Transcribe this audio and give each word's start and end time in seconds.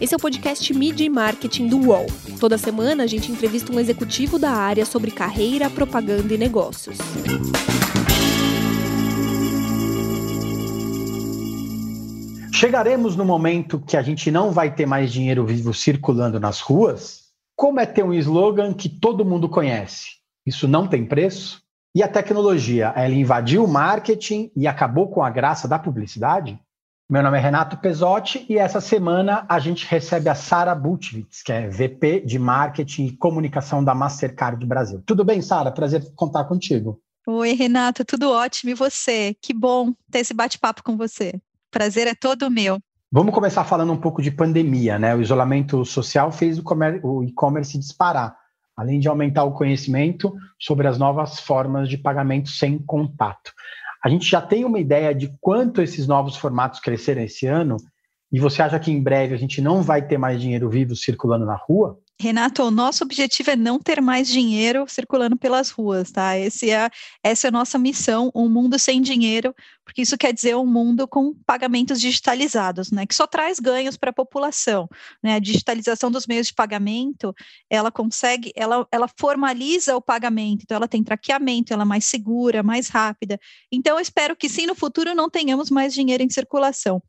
Esse 0.00 0.14
é 0.14 0.16
o 0.16 0.20
podcast 0.20 0.72
Media 0.72 1.06
e 1.06 1.10
Marketing 1.10 1.68
do 1.68 1.78
UOL. 1.78 2.06
Toda 2.40 2.56
semana 2.56 3.04
a 3.04 3.06
gente 3.06 3.30
entrevista 3.30 3.70
um 3.70 3.78
executivo 3.78 4.38
da 4.38 4.50
área 4.50 4.86
sobre 4.86 5.10
carreira, 5.10 5.68
propaganda 5.68 6.32
e 6.32 6.38
negócios. 6.38 6.96
Chegaremos 12.60 13.16
no 13.16 13.24
momento 13.24 13.78
que 13.78 13.96
a 13.96 14.02
gente 14.02 14.30
não 14.30 14.50
vai 14.52 14.74
ter 14.74 14.86
mais 14.86 15.12
dinheiro 15.12 15.46
vivo 15.46 15.72
circulando 15.72 16.40
nas 16.40 16.60
ruas? 16.60 17.30
Como 17.56 17.78
é 17.78 17.86
ter 17.86 18.02
um 18.02 18.14
slogan 18.14 18.72
que 18.72 18.88
todo 18.88 19.24
mundo 19.24 19.48
conhece? 19.48 20.08
Isso 20.46 20.66
não 20.66 20.86
tem 20.86 21.04
preço? 21.04 21.62
E 21.94 22.02
a 22.02 22.08
tecnologia, 22.08 22.92
ela 22.96 23.14
invadiu 23.14 23.64
o 23.64 23.68
marketing 23.68 24.50
e 24.56 24.66
acabou 24.66 25.08
com 25.08 25.22
a 25.22 25.28
graça 25.28 25.66
da 25.66 25.78
publicidade? 25.78 26.58
Meu 27.10 27.24
nome 27.24 27.38
é 27.38 27.40
Renato 27.40 27.76
Pesotti 27.76 28.46
e 28.48 28.56
essa 28.56 28.80
semana 28.80 29.44
a 29.48 29.58
gente 29.58 29.84
recebe 29.84 30.28
a 30.28 30.34
Sara 30.36 30.72
Butwitz, 30.76 31.42
que 31.42 31.50
é 31.50 31.68
VP 31.68 32.20
de 32.20 32.38
Marketing 32.38 33.06
e 33.06 33.16
Comunicação 33.16 33.82
da 33.82 33.92
Mastercard 33.92 34.64
Brasil. 34.64 35.02
Tudo 35.04 35.24
bem, 35.24 35.42
Sara? 35.42 35.72
Prazer 35.72 36.04
contar 36.14 36.44
contigo. 36.44 37.00
Oi, 37.26 37.52
Renato, 37.54 38.04
tudo 38.04 38.30
ótimo. 38.30 38.70
E 38.70 38.74
você? 38.74 39.34
Que 39.42 39.52
bom 39.52 39.92
ter 40.08 40.20
esse 40.20 40.32
bate-papo 40.32 40.84
com 40.84 40.96
você. 40.96 41.34
Prazer 41.68 42.06
é 42.06 42.14
todo 42.14 42.48
meu. 42.48 42.78
Vamos 43.10 43.34
começar 43.34 43.64
falando 43.64 43.92
um 43.92 44.00
pouco 44.00 44.22
de 44.22 44.30
pandemia, 44.30 44.96
né? 44.96 45.12
O 45.12 45.20
isolamento 45.20 45.84
social 45.84 46.30
fez 46.30 46.60
o 46.60 47.24
e-commerce 47.24 47.76
disparar, 47.76 48.36
além 48.76 49.00
de 49.00 49.08
aumentar 49.08 49.42
o 49.42 49.54
conhecimento 49.54 50.32
sobre 50.60 50.86
as 50.86 50.96
novas 50.96 51.40
formas 51.40 51.88
de 51.88 51.98
pagamento 51.98 52.50
sem 52.50 52.78
contato. 52.78 53.50
A 54.02 54.08
gente 54.08 54.28
já 54.28 54.40
tem 54.40 54.64
uma 54.64 54.78
ideia 54.78 55.14
de 55.14 55.36
quanto 55.40 55.82
esses 55.82 56.06
novos 56.06 56.36
formatos 56.36 56.80
cresceram 56.80 57.22
esse 57.22 57.46
ano? 57.46 57.76
E 58.32 58.38
você 58.38 58.62
acha 58.62 58.78
que 58.78 58.90
em 58.90 59.02
breve 59.02 59.34
a 59.34 59.38
gente 59.38 59.60
não 59.60 59.82
vai 59.82 60.06
ter 60.06 60.16
mais 60.16 60.40
dinheiro 60.40 60.70
vivo 60.70 60.96
circulando 60.96 61.44
na 61.44 61.56
rua? 61.56 61.98
Renato, 62.20 62.62
o 62.62 62.70
nosso 62.70 63.02
objetivo 63.02 63.50
é 63.50 63.56
não 63.56 63.78
ter 63.78 63.98
mais 64.02 64.28
dinheiro 64.28 64.84
circulando 64.86 65.38
pelas 65.38 65.70
ruas, 65.70 66.12
tá? 66.12 66.36
É, 66.36 66.48
essa 67.24 67.46
é 67.46 67.48
a 67.48 67.50
nossa 67.50 67.78
missão, 67.78 68.30
um 68.34 68.46
mundo 68.46 68.78
sem 68.78 69.00
dinheiro, 69.00 69.54
porque 69.82 70.02
isso 70.02 70.18
quer 70.18 70.30
dizer 70.34 70.54
um 70.54 70.66
mundo 70.66 71.08
com 71.08 71.32
pagamentos 71.46 71.98
digitalizados, 71.98 72.90
né? 72.90 73.06
Que 73.06 73.14
só 73.14 73.26
traz 73.26 73.58
ganhos 73.58 73.96
para 73.96 74.10
a 74.10 74.12
população, 74.12 74.86
né? 75.22 75.36
A 75.36 75.38
digitalização 75.38 76.10
dos 76.10 76.26
meios 76.26 76.48
de 76.48 76.52
pagamento, 76.52 77.34
ela 77.70 77.90
consegue, 77.90 78.52
ela, 78.54 78.86
ela 78.92 79.08
formaliza 79.18 79.96
o 79.96 80.02
pagamento, 80.02 80.64
então 80.64 80.76
ela 80.76 80.86
tem 80.86 81.02
traqueamento, 81.02 81.72
ela 81.72 81.84
é 81.84 81.86
mais 81.86 82.04
segura, 82.04 82.62
mais 82.62 82.88
rápida. 82.88 83.40
Então, 83.72 83.96
eu 83.96 84.00
espero 84.00 84.36
que 84.36 84.46
sim, 84.46 84.66
no 84.66 84.74
futuro 84.74 85.14
não 85.14 85.30
tenhamos 85.30 85.70
mais 85.70 85.94
dinheiro 85.94 86.22
em 86.22 86.28
circulação. 86.28 87.02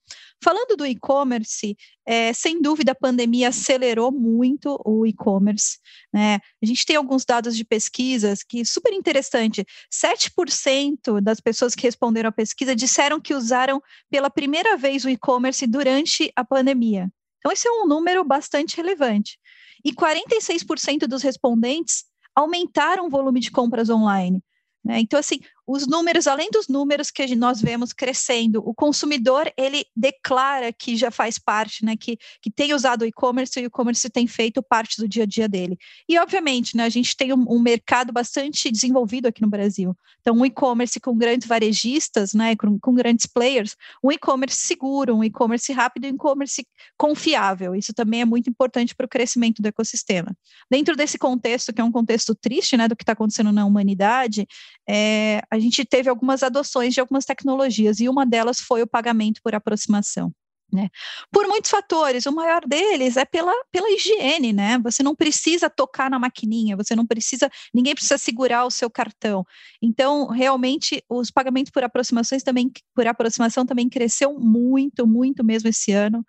Falando 0.43 0.75
do 0.75 0.85
e-commerce, 0.85 1.77
é, 2.05 2.33
sem 2.33 2.59
dúvida 2.59 2.93
a 2.93 2.95
pandemia 2.95 3.49
acelerou 3.49 4.11
muito 4.11 4.81
o 4.83 5.05
e-commerce. 5.05 5.77
Né? 6.11 6.39
A 6.61 6.65
gente 6.65 6.83
tem 6.83 6.95
alguns 6.95 7.23
dados 7.23 7.55
de 7.55 7.63
pesquisas 7.63 8.41
que 8.41 8.65
super 8.65 8.91
interessante. 8.91 9.63
7% 9.93 11.21
das 11.21 11.39
pessoas 11.39 11.75
que 11.75 11.83
responderam 11.83 12.29
à 12.29 12.31
pesquisa 12.31 12.75
disseram 12.75 13.21
que 13.21 13.35
usaram 13.35 13.81
pela 14.09 14.31
primeira 14.31 14.75
vez 14.75 15.05
o 15.05 15.09
e-commerce 15.09 15.67
durante 15.67 16.31
a 16.35 16.43
pandemia. 16.43 17.11
Então, 17.37 17.51
esse 17.51 17.67
é 17.67 17.71
um 17.71 17.87
número 17.87 18.23
bastante 18.23 18.75
relevante. 18.77 19.37
E 19.85 19.93
46% 19.93 21.07
dos 21.07 21.21
respondentes 21.21 22.05
aumentaram 22.35 23.05
o 23.05 23.09
volume 23.09 23.39
de 23.39 23.51
compras 23.51 23.89
online. 23.89 24.43
Né? 24.83 24.99
Então, 24.99 25.19
assim, 25.19 25.39
os 25.65 25.87
números, 25.87 26.27
além 26.27 26.49
dos 26.51 26.67
números 26.67 27.11
que 27.11 27.35
nós 27.35 27.61
vemos 27.61 27.93
crescendo, 27.93 28.61
o 28.65 28.73
consumidor 28.73 29.51
ele 29.55 29.85
declara 29.95 30.73
que 30.73 30.95
já 30.95 31.11
faz 31.11 31.37
parte, 31.37 31.85
né, 31.85 31.95
que, 31.95 32.17
que 32.41 32.51
tem 32.51 32.73
usado 32.73 33.03
o 33.03 33.05
e-commerce 33.05 33.59
e 33.59 33.63
o 33.63 33.67
e-commerce 33.67 34.09
tem 34.09 34.27
feito 34.27 34.61
parte 34.61 34.99
do 34.99 35.07
dia 35.07 35.23
a 35.23 35.25
dia 35.25 35.47
dele. 35.47 35.77
E, 36.09 36.17
obviamente, 36.19 36.75
né, 36.75 36.83
a 36.83 36.89
gente 36.89 37.15
tem 37.15 37.33
um, 37.33 37.45
um 37.47 37.59
mercado 37.59 38.11
bastante 38.11 38.71
desenvolvido 38.71 39.27
aqui 39.27 39.41
no 39.41 39.49
Brasil. 39.49 39.95
Então, 40.19 40.35
um 40.35 40.45
e-commerce 40.45 40.99
com 40.99 41.15
grandes 41.15 41.47
varejistas, 41.47 42.33
né, 42.33 42.55
com, 42.55 42.79
com 42.79 42.93
grandes 42.93 43.25
players, 43.25 43.75
um 44.03 44.11
e-commerce 44.11 44.57
seguro, 44.57 45.15
um 45.15 45.23
e-commerce 45.23 45.71
rápido, 45.71 46.05
um 46.05 46.15
e-commerce 46.15 46.65
confiável. 46.97 47.75
Isso 47.75 47.93
também 47.93 48.21
é 48.21 48.25
muito 48.25 48.49
importante 48.49 48.95
para 48.95 49.05
o 49.05 49.09
crescimento 49.09 49.61
do 49.61 49.67
ecossistema. 49.67 50.35
Dentro 50.69 50.95
desse 50.95 51.17
contexto, 51.17 51.73
que 51.73 51.81
é 51.81 51.83
um 51.83 51.91
contexto 51.91 52.35
triste, 52.35 52.75
né, 52.75 52.87
do 52.87 52.95
que 52.95 53.03
está 53.03 53.13
acontecendo 53.13 53.51
na 53.51 53.65
humanidade, 53.65 54.47
é, 54.87 55.41
a 55.51 55.59
gente 55.59 55.83
teve 55.83 56.09
algumas 56.09 56.43
adoções 56.43 56.93
de 56.93 57.01
algumas 57.01 57.25
tecnologias 57.25 57.99
e 57.99 58.07
uma 58.07 58.25
delas 58.25 58.59
foi 58.59 58.81
o 58.81 58.87
pagamento 58.87 59.41
por 59.43 59.53
aproximação. 59.53 60.33
Né? 60.73 60.87
Por 61.29 61.45
muitos 61.47 61.69
fatores, 61.69 62.25
o 62.25 62.31
maior 62.31 62.65
deles 62.65 63.17
é 63.17 63.25
pela, 63.25 63.51
pela 63.73 63.91
higiene, 63.91 64.53
né? 64.53 64.79
Você 64.79 65.03
não 65.03 65.13
precisa 65.13 65.69
tocar 65.69 66.09
na 66.09 66.17
maquininha, 66.17 66.77
você 66.77 66.95
não 66.95 67.05
precisa, 67.05 67.51
ninguém 67.73 67.93
precisa 67.93 68.17
segurar 68.17 68.63
o 68.63 68.71
seu 68.71 68.89
cartão. 68.89 69.43
Então, 69.81 70.27
realmente, 70.27 71.03
os 71.09 71.29
pagamentos 71.29 71.71
por 71.71 71.83
aproximações 71.83 72.41
também, 72.41 72.71
por 72.95 73.05
aproximação 73.05 73.65
também 73.65 73.89
cresceu 73.89 74.39
muito, 74.39 75.05
muito 75.05 75.43
mesmo 75.43 75.67
esse 75.67 75.91
ano. 75.91 76.25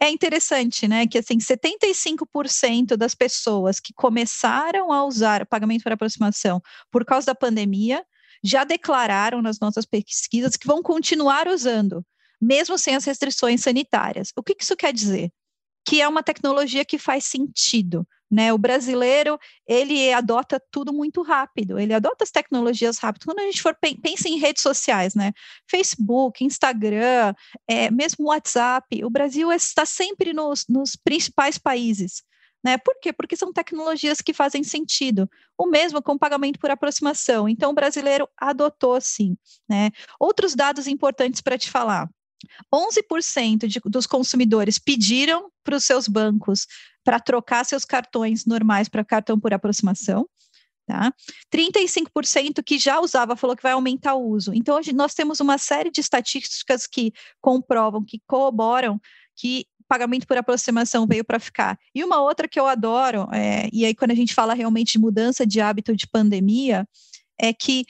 É 0.00 0.08
interessante, 0.08 0.86
né, 0.86 1.04
que 1.08 1.18
assim, 1.18 1.38
75% 1.38 2.96
das 2.96 3.14
pessoas 3.16 3.80
que 3.80 3.92
começaram 3.92 4.92
a 4.92 5.04
usar 5.04 5.44
pagamento 5.46 5.82
por 5.82 5.90
aproximação 5.90 6.62
por 6.92 7.04
causa 7.04 7.26
da 7.26 7.34
pandemia 7.34 8.04
já 8.44 8.62
declararam 8.62 9.40
nas 9.40 9.58
nossas 9.58 9.86
pesquisas 9.86 10.54
que 10.54 10.66
vão 10.66 10.82
continuar 10.82 11.48
usando, 11.48 12.04
mesmo 12.38 12.76
sem 12.76 12.94
as 12.94 13.04
restrições 13.04 13.62
sanitárias. 13.62 14.32
O 14.36 14.42
que 14.42 14.54
isso 14.60 14.76
quer 14.76 14.92
dizer? 14.92 15.30
Que 15.86 16.02
é 16.02 16.06
uma 16.06 16.22
tecnologia 16.22 16.84
que 16.84 16.98
faz 16.98 17.24
sentido. 17.24 18.06
Né? 18.30 18.52
O 18.52 18.58
brasileiro 18.58 19.38
ele 19.66 20.12
adota 20.12 20.60
tudo 20.70 20.92
muito 20.92 21.22
rápido, 21.22 21.78
ele 21.78 21.94
adota 21.94 22.24
as 22.24 22.30
tecnologias 22.30 22.98
rápido. 22.98 23.26
Quando 23.26 23.38
a 23.38 23.44
gente 23.44 23.62
for 23.62 23.76
pensa 24.02 24.28
em 24.28 24.38
redes 24.38 24.62
sociais, 24.62 25.14
né? 25.14 25.32
Facebook, 25.70 26.44
Instagram, 26.44 27.32
é, 27.68 27.90
mesmo 27.90 28.26
WhatsApp, 28.26 29.04
o 29.04 29.10
Brasil 29.10 29.52
está 29.52 29.86
sempre 29.86 30.32
nos, 30.32 30.64
nos 30.68 30.96
principais 30.96 31.58
países. 31.58 32.24
Né? 32.64 32.78
Por 32.78 32.98
quê? 32.98 33.12
Porque 33.12 33.36
são 33.36 33.52
tecnologias 33.52 34.22
que 34.22 34.32
fazem 34.32 34.64
sentido. 34.64 35.28
O 35.58 35.66
mesmo 35.66 36.02
com 36.02 36.16
pagamento 36.16 36.58
por 36.58 36.70
aproximação. 36.70 37.46
Então, 37.46 37.70
o 37.70 37.74
brasileiro 37.74 38.26
adotou 38.38 38.98
sim. 39.00 39.36
Né? 39.68 39.90
Outros 40.18 40.54
dados 40.54 40.86
importantes 40.86 41.42
para 41.42 41.58
te 41.58 41.70
falar. 41.70 42.08
11% 42.74 43.66
de, 43.66 43.80
dos 43.84 44.06
consumidores 44.06 44.78
pediram 44.78 45.50
para 45.62 45.76
os 45.76 45.84
seus 45.84 46.08
bancos 46.08 46.66
para 47.02 47.20
trocar 47.20 47.64
seus 47.64 47.84
cartões 47.84 48.46
normais 48.46 48.88
para 48.88 49.04
cartão 49.04 49.38
por 49.38 49.52
aproximação. 49.52 50.26
Tá? 50.86 51.12
35% 51.54 52.62
que 52.62 52.78
já 52.78 53.00
usava 53.00 53.36
falou 53.36 53.56
que 53.56 53.62
vai 53.62 53.72
aumentar 53.72 54.14
o 54.14 54.26
uso. 54.26 54.52
Então, 54.54 54.78
nós 54.94 55.14
temos 55.14 55.40
uma 55.40 55.58
série 55.58 55.90
de 55.90 56.00
estatísticas 56.00 56.86
que 56.86 57.12
comprovam, 57.40 58.04
que 58.04 58.20
corroboram 58.26 59.00
que 59.36 59.66
pagamento 59.88 60.26
por 60.26 60.36
aproximação 60.36 61.06
veio 61.06 61.24
para 61.24 61.38
ficar. 61.38 61.78
E 61.94 62.02
uma 62.02 62.20
outra 62.20 62.48
que 62.48 62.58
eu 62.58 62.66
adoro, 62.66 63.28
é, 63.32 63.68
e 63.72 63.84
aí 63.84 63.94
quando 63.94 64.10
a 64.10 64.14
gente 64.14 64.34
fala 64.34 64.54
realmente 64.54 64.92
de 64.92 64.98
mudança 64.98 65.46
de 65.46 65.60
hábito 65.60 65.94
de 65.94 66.06
pandemia, 66.06 66.86
é 67.40 67.52
que 67.52 67.84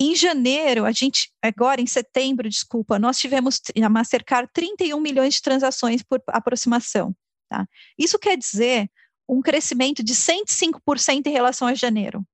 em 0.00 0.14
janeiro, 0.16 0.84
a 0.84 0.92
gente, 0.92 1.30
agora 1.40 1.80
em 1.80 1.86
setembro, 1.86 2.48
desculpa, 2.48 2.98
nós 2.98 3.18
tivemos 3.18 3.60
a 3.80 3.88
Mastercard 3.88 4.50
31 4.52 5.00
milhões 5.00 5.34
de 5.34 5.42
transações 5.42 6.02
por 6.02 6.20
aproximação. 6.28 7.14
Tá? 7.48 7.66
Isso 7.96 8.18
quer 8.18 8.36
dizer 8.36 8.90
um 9.28 9.40
crescimento 9.40 10.02
de 10.02 10.14
105% 10.14 11.26
em 11.26 11.30
relação 11.30 11.68
a 11.68 11.74
janeiro. 11.74 12.24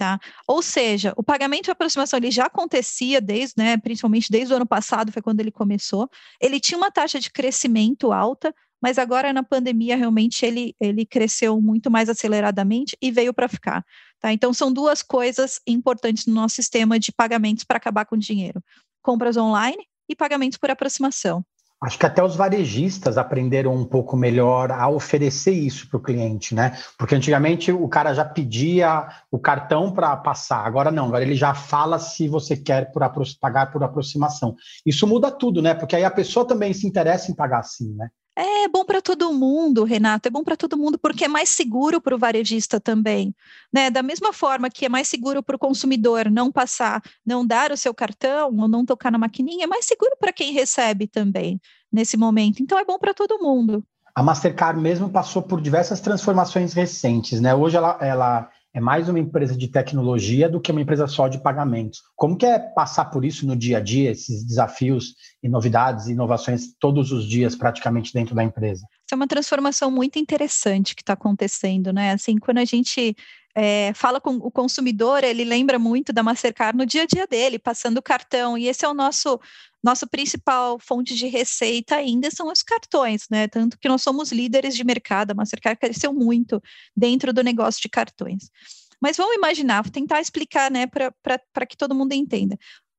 Tá? 0.00 0.18
Ou 0.48 0.62
seja, 0.62 1.12
o 1.14 1.22
pagamento 1.22 1.64
de 1.64 1.72
aproximação 1.72 2.16
ele 2.16 2.30
já 2.30 2.46
acontecia 2.46 3.20
desde, 3.20 3.52
né, 3.58 3.76
principalmente 3.76 4.32
desde 4.32 4.50
o 4.50 4.56
ano 4.56 4.66
passado, 4.66 5.12
foi 5.12 5.20
quando 5.20 5.40
ele 5.40 5.50
começou. 5.50 6.08
Ele 6.40 6.58
tinha 6.58 6.78
uma 6.78 6.90
taxa 6.90 7.20
de 7.20 7.30
crescimento 7.30 8.10
alta, 8.10 8.54
mas 8.80 8.96
agora 8.96 9.30
na 9.30 9.42
pandemia 9.42 9.98
realmente 9.98 10.46
ele, 10.46 10.74
ele 10.80 11.04
cresceu 11.04 11.60
muito 11.60 11.90
mais 11.90 12.08
aceleradamente 12.08 12.96
e 12.98 13.10
veio 13.10 13.34
para 13.34 13.46
ficar. 13.46 13.84
Tá? 14.18 14.32
Então 14.32 14.54
são 14.54 14.72
duas 14.72 15.02
coisas 15.02 15.60
importantes 15.66 16.24
no 16.24 16.32
nosso 16.32 16.54
sistema 16.54 16.98
de 16.98 17.12
pagamentos 17.12 17.64
para 17.64 17.76
acabar 17.76 18.06
com 18.06 18.16
dinheiro: 18.16 18.64
compras 19.02 19.36
online 19.36 19.86
e 20.08 20.16
pagamentos 20.16 20.56
por 20.56 20.70
aproximação. 20.70 21.44
Acho 21.82 21.98
que 21.98 22.04
até 22.04 22.22
os 22.22 22.36
varejistas 22.36 23.16
aprenderam 23.16 23.74
um 23.74 23.86
pouco 23.86 24.14
melhor 24.14 24.70
a 24.70 24.86
oferecer 24.88 25.52
isso 25.52 25.88
para 25.88 25.96
o 25.96 26.02
cliente, 26.02 26.54
né? 26.54 26.76
Porque 26.98 27.14
antigamente 27.14 27.72
o 27.72 27.88
cara 27.88 28.12
já 28.12 28.24
pedia 28.24 29.08
o 29.30 29.38
cartão 29.38 29.90
para 29.90 30.14
passar, 30.18 30.66
agora 30.66 30.90
não, 30.90 31.06
agora 31.06 31.22
ele 31.24 31.34
já 31.34 31.54
fala 31.54 31.98
se 31.98 32.28
você 32.28 32.54
quer 32.54 32.92
por 32.92 33.02
pagar 33.40 33.72
por 33.72 33.82
aproximação. 33.82 34.54
Isso 34.84 35.06
muda 35.06 35.30
tudo, 35.30 35.62
né? 35.62 35.72
Porque 35.72 35.96
aí 35.96 36.04
a 36.04 36.10
pessoa 36.10 36.46
também 36.46 36.74
se 36.74 36.86
interessa 36.86 37.30
em 37.30 37.34
pagar 37.34 37.60
assim, 37.60 37.94
né? 37.94 38.10
É 38.42 38.66
bom 38.68 38.86
para 38.86 39.02
todo 39.02 39.34
mundo, 39.34 39.84
Renato, 39.84 40.26
é 40.26 40.30
bom 40.30 40.42
para 40.42 40.56
todo 40.56 40.78
mundo 40.78 40.98
porque 40.98 41.26
é 41.26 41.28
mais 41.28 41.50
seguro 41.50 42.00
para 42.00 42.14
o 42.14 42.18
varejista 42.18 42.80
também. 42.80 43.34
Né? 43.70 43.90
Da 43.90 44.02
mesma 44.02 44.32
forma 44.32 44.70
que 44.70 44.86
é 44.86 44.88
mais 44.88 45.08
seguro 45.08 45.42
para 45.42 45.56
o 45.56 45.58
consumidor 45.58 46.30
não 46.30 46.50
passar, 46.50 47.02
não 47.24 47.46
dar 47.46 47.70
o 47.70 47.76
seu 47.76 47.92
cartão 47.92 48.56
ou 48.56 48.66
não 48.66 48.82
tocar 48.86 49.12
na 49.12 49.18
maquininha, 49.18 49.64
é 49.64 49.66
mais 49.66 49.84
seguro 49.84 50.16
para 50.18 50.32
quem 50.32 50.54
recebe 50.54 51.06
também 51.06 51.60
nesse 51.92 52.16
momento. 52.16 52.62
Então 52.62 52.78
é 52.78 52.84
bom 52.84 52.98
para 52.98 53.12
todo 53.12 53.38
mundo. 53.38 53.84
A 54.14 54.22
Mastercard 54.22 54.80
mesmo 54.80 55.10
passou 55.10 55.42
por 55.42 55.60
diversas 55.60 56.00
transformações 56.00 56.72
recentes, 56.72 57.42
né? 57.42 57.54
Hoje 57.54 57.76
ela, 57.76 57.98
ela 58.00 58.50
é 58.72 58.80
mais 58.80 59.08
uma 59.08 59.18
empresa 59.18 59.56
de 59.56 59.68
tecnologia 59.68 60.48
do 60.48 60.60
que 60.60 60.70
uma 60.70 60.80
empresa 60.80 61.06
só 61.06 61.28
de 61.28 61.42
pagamentos. 61.42 62.02
Como 62.14 62.36
que 62.36 62.46
é 62.46 62.58
passar 62.58 63.06
por 63.06 63.24
isso 63.24 63.46
no 63.46 63.56
dia 63.56 63.78
a 63.78 63.80
dia, 63.80 64.10
esses 64.10 64.44
desafios 64.44 65.14
e 65.42 65.48
novidades 65.48 66.06
e 66.06 66.12
inovações 66.12 66.74
todos 66.78 67.10
os 67.10 67.26
dias 67.26 67.56
praticamente 67.56 68.12
dentro 68.12 68.34
da 68.34 68.44
empresa? 68.44 68.86
Isso 69.06 69.14
é 69.14 69.16
uma 69.16 69.26
transformação 69.26 69.90
muito 69.90 70.18
interessante 70.18 70.94
que 70.94 71.02
está 71.02 71.14
acontecendo, 71.14 71.92
né? 71.92 72.12
Assim, 72.12 72.38
quando 72.38 72.58
a 72.58 72.64
gente 72.64 73.16
é, 73.56 73.92
fala 73.94 74.20
com 74.20 74.36
o 74.36 74.50
consumidor, 74.50 75.24
ele 75.24 75.44
lembra 75.44 75.78
muito 75.78 76.12
da 76.12 76.22
Mastercard 76.22 76.78
no 76.78 76.86
dia 76.86 77.02
a 77.02 77.06
dia 77.06 77.26
dele, 77.26 77.58
passando 77.58 77.98
o 77.98 78.02
cartão, 78.02 78.56
e 78.56 78.68
esse 78.68 78.84
é 78.84 78.88
o 78.88 78.94
nosso 78.94 79.40
nosso 79.82 80.06
principal 80.06 80.78
fonte 80.78 81.14
de 81.14 81.26
receita 81.26 81.96
ainda 81.96 82.30
são 82.30 82.48
os 82.48 82.62
cartões, 82.62 83.26
né? 83.30 83.48
Tanto 83.48 83.78
que 83.78 83.88
nós 83.88 84.02
somos 84.02 84.30
líderes 84.30 84.74
de 84.76 84.84
mercado, 84.84 85.30
a 85.30 85.34
Mastercard 85.34 85.78
cresceu 85.78 86.12
muito 86.12 86.62
dentro 86.96 87.32
do 87.32 87.42
negócio 87.42 87.80
de 87.80 87.88
cartões. 87.88 88.50
Mas 89.00 89.16
vamos 89.16 89.34
imaginar, 89.34 89.82
vou 89.82 89.90
tentar 89.90 90.20
explicar, 90.20 90.70
né, 90.70 90.86
para 90.86 91.66
que 91.66 91.76
todo 91.76 91.94
mundo 91.94 92.12
entenda. 92.12 92.58